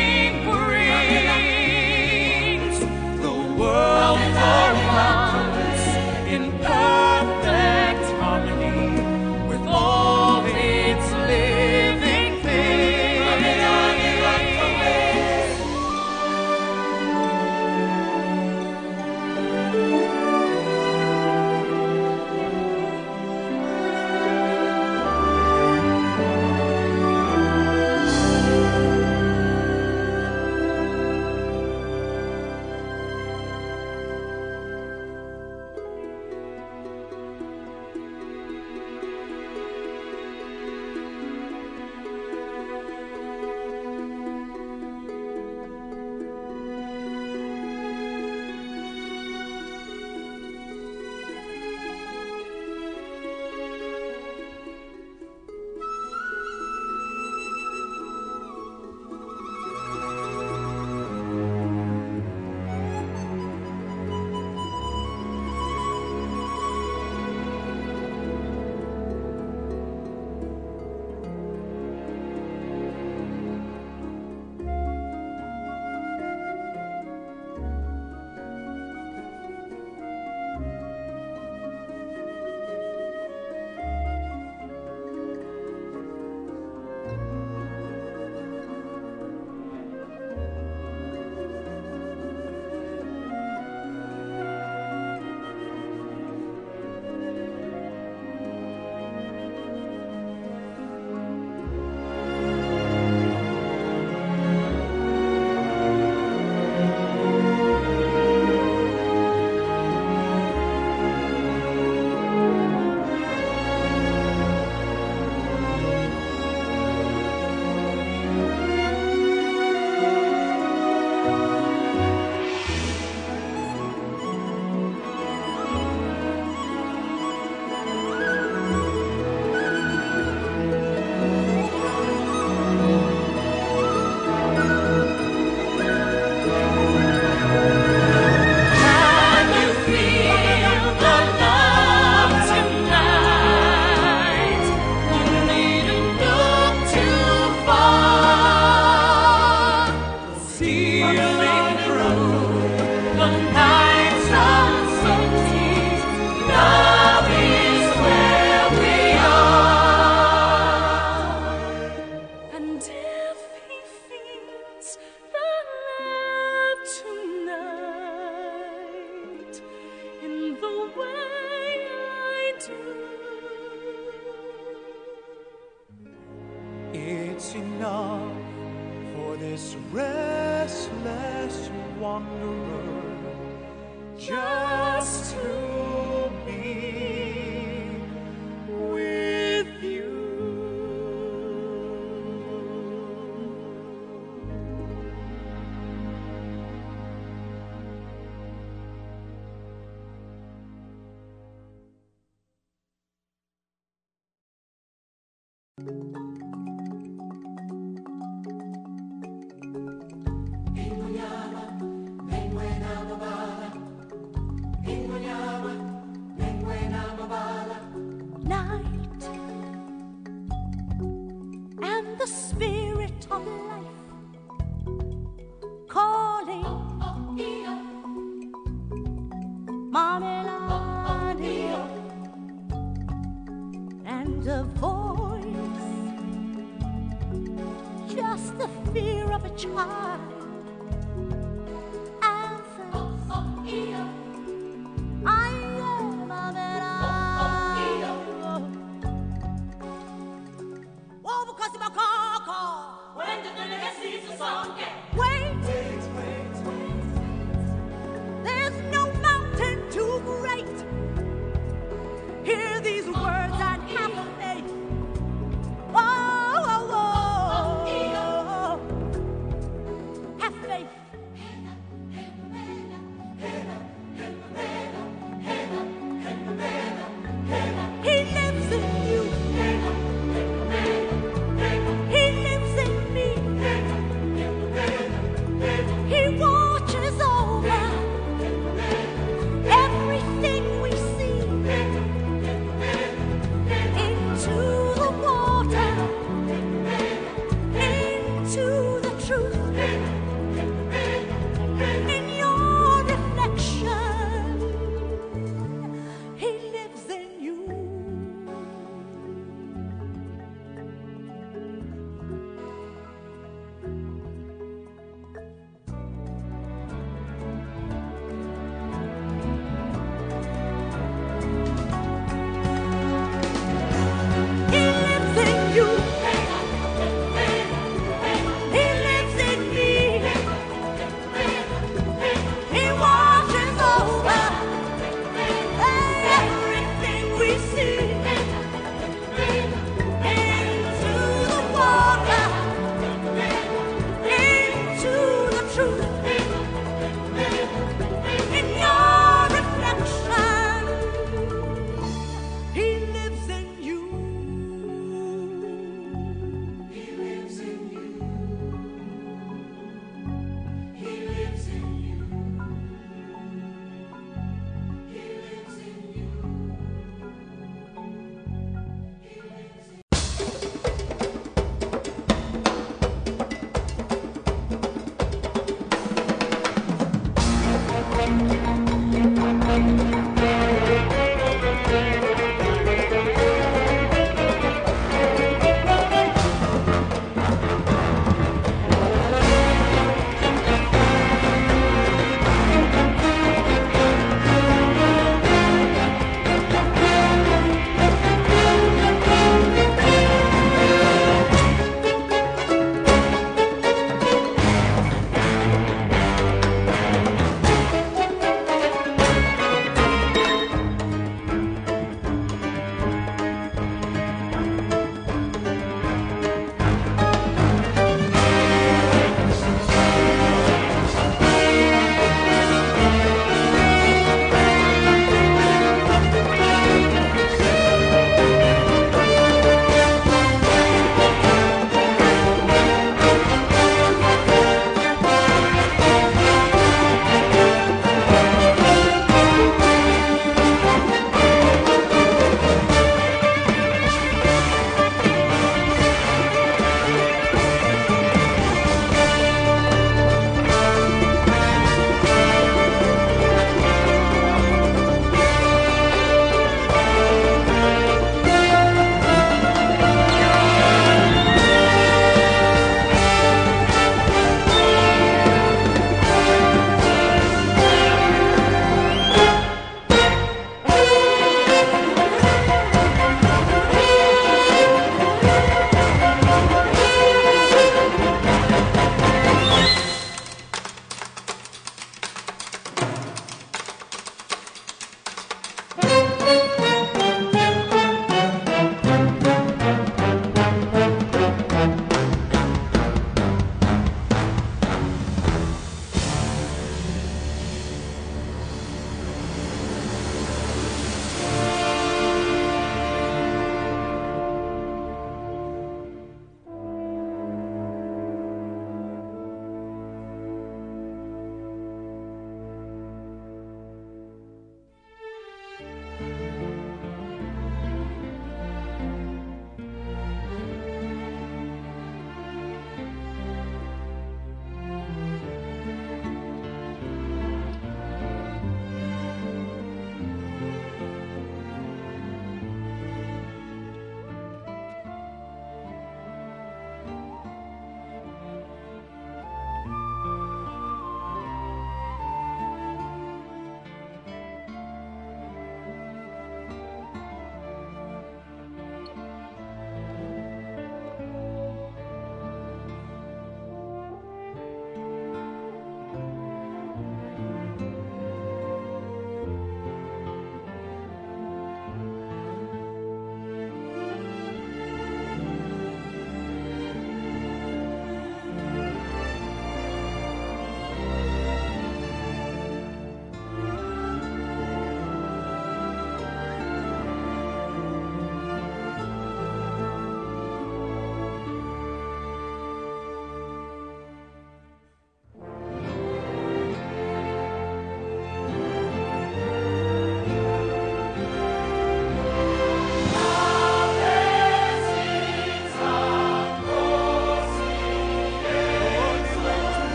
The 222.27 222.33
spirit 222.33 223.27
of 223.31 223.47
life 223.47 223.96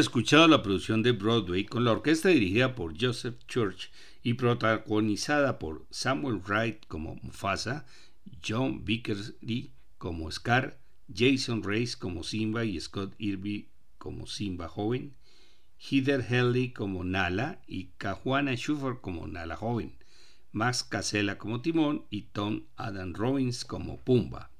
escuchado 0.00 0.46
la 0.48 0.62
producción 0.62 1.02
de 1.02 1.12
Broadway 1.12 1.64
con 1.64 1.84
la 1.84 1.92
orquesta 1.92 2.28
dirigida 2.28 2.74
por 2.74 2.94
Joseph 3.00 3.36
Church 3.46 3.90
y 4.22 4.34
protagonizada 4.34 5.58
por 5.58 5.86
Samuel 5.90 6.40
Wright 6.46 6.86
como 6.86 7.16
Mufasa, 7.22 7.86
John 8.46 8.84
Vickery 8.84 9.72
como 9.98 10.30
Scar, 10.30 10.78
Jason 11.14 11.62
Race 11.62 11.96
como 11.98 12.22
Simba 12.24 12.64
y 12.64 12.80
Scott 12.80 13.14
Irby 13.18 13.68
como 13.98 14.26
Simba 14.26 14.68
joven, 14.68 15.14
Heather 15.78 16.24
Helly 16.28 16.72
como 16.72 17.04
Nala 17.04 17.60
y 17.66 17.90
Cajuana 17.98 18.54
Schuffer 18.56 19.00
como 19.00 19.26
Nala 19.26 19.56
joven, 19.56 19.96
Max 20.52 20.84
Casella 20.84 21.38
como 21.38 21.60
Timón 21.60 22.04
y 22.10 22.22
Tom 22.22 22.64
Adam 22.76 23.14
Robbins 23.14 23.64
como 23.64 24.00
Pumba. 24.00 24.50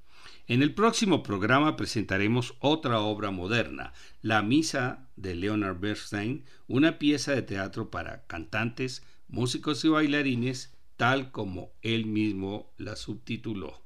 En 0.48 0.62
el 0.62 0.74
próximo 0.74 1.24
programa 1.24 1.74
presentaremos 1.76 2.54
otra 2.60 3.00
obra 3.00 3.32
moderna, 3.32 3.92
La 4.22 4.42
Misa 4.42 5.08
de 5.16 5.34
Leonard 5.34 5.80
Bernstein, 5.80 6.44
una 6.68 7.00
pieza 7.00 7.32
de 7.32 7.42
teatro 7.42 7.90
para 7.90 8.26
cantantes, 8.28 9.04
músicos 9.26 9.84
y 9.84 9.88
bailarines, 9.88 10.72
tal 10.96 11.32
como 11.32 11.72
él 11.82 12.06
mismo 12.06 12.72
la 12.76 12.94
subtituló. 12.94 13.82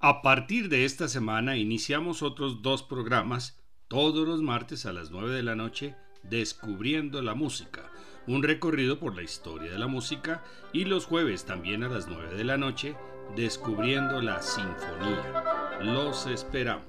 A 0.00 0.20
partir 0.20 0.68
de 0.68 0.84
esta 0.84 1.08
semana 1.08 1.56
iniciamos 1.56 2.22
otros 2.22 2.60
dos 2.60 2.82
programas 2.82 3.58
todos 3.88 4.28
los 4.28 4.42
martes 4.42 4.84
a 4.84 4.92
las 4.92 5.10
9 5.10 5.34
de 5.34 5.42
la 5.42 5.56
noche, 5.56 5.96
Descubriendo 6.24 7.22
la 7.22 7.34
Música, 7.34 7.90
un 8.26 8.42
recorrido 8.42 8.98
por 8.98 9.16
la 9.16 9.22
historia 9.22 9.70
de 9.70 9.78
la 9.78 9.86
música, 9.86 10.44
y 10.74 10.84
los 10.84 11.06
jueves 11.06 11.46
también 11.46 11.84
a 11.84 11.88
las 11.88 12.06
9 12.06 12.34
de 12.34 12.44
la 12.44 12.58
noche, 12.58 12.96
Descubriendo 13.34 14.20
la 14.20 14.40
Sinfonía. 14.40 15.80
Los 15.80 16.26
esperamos. 16.26 16.84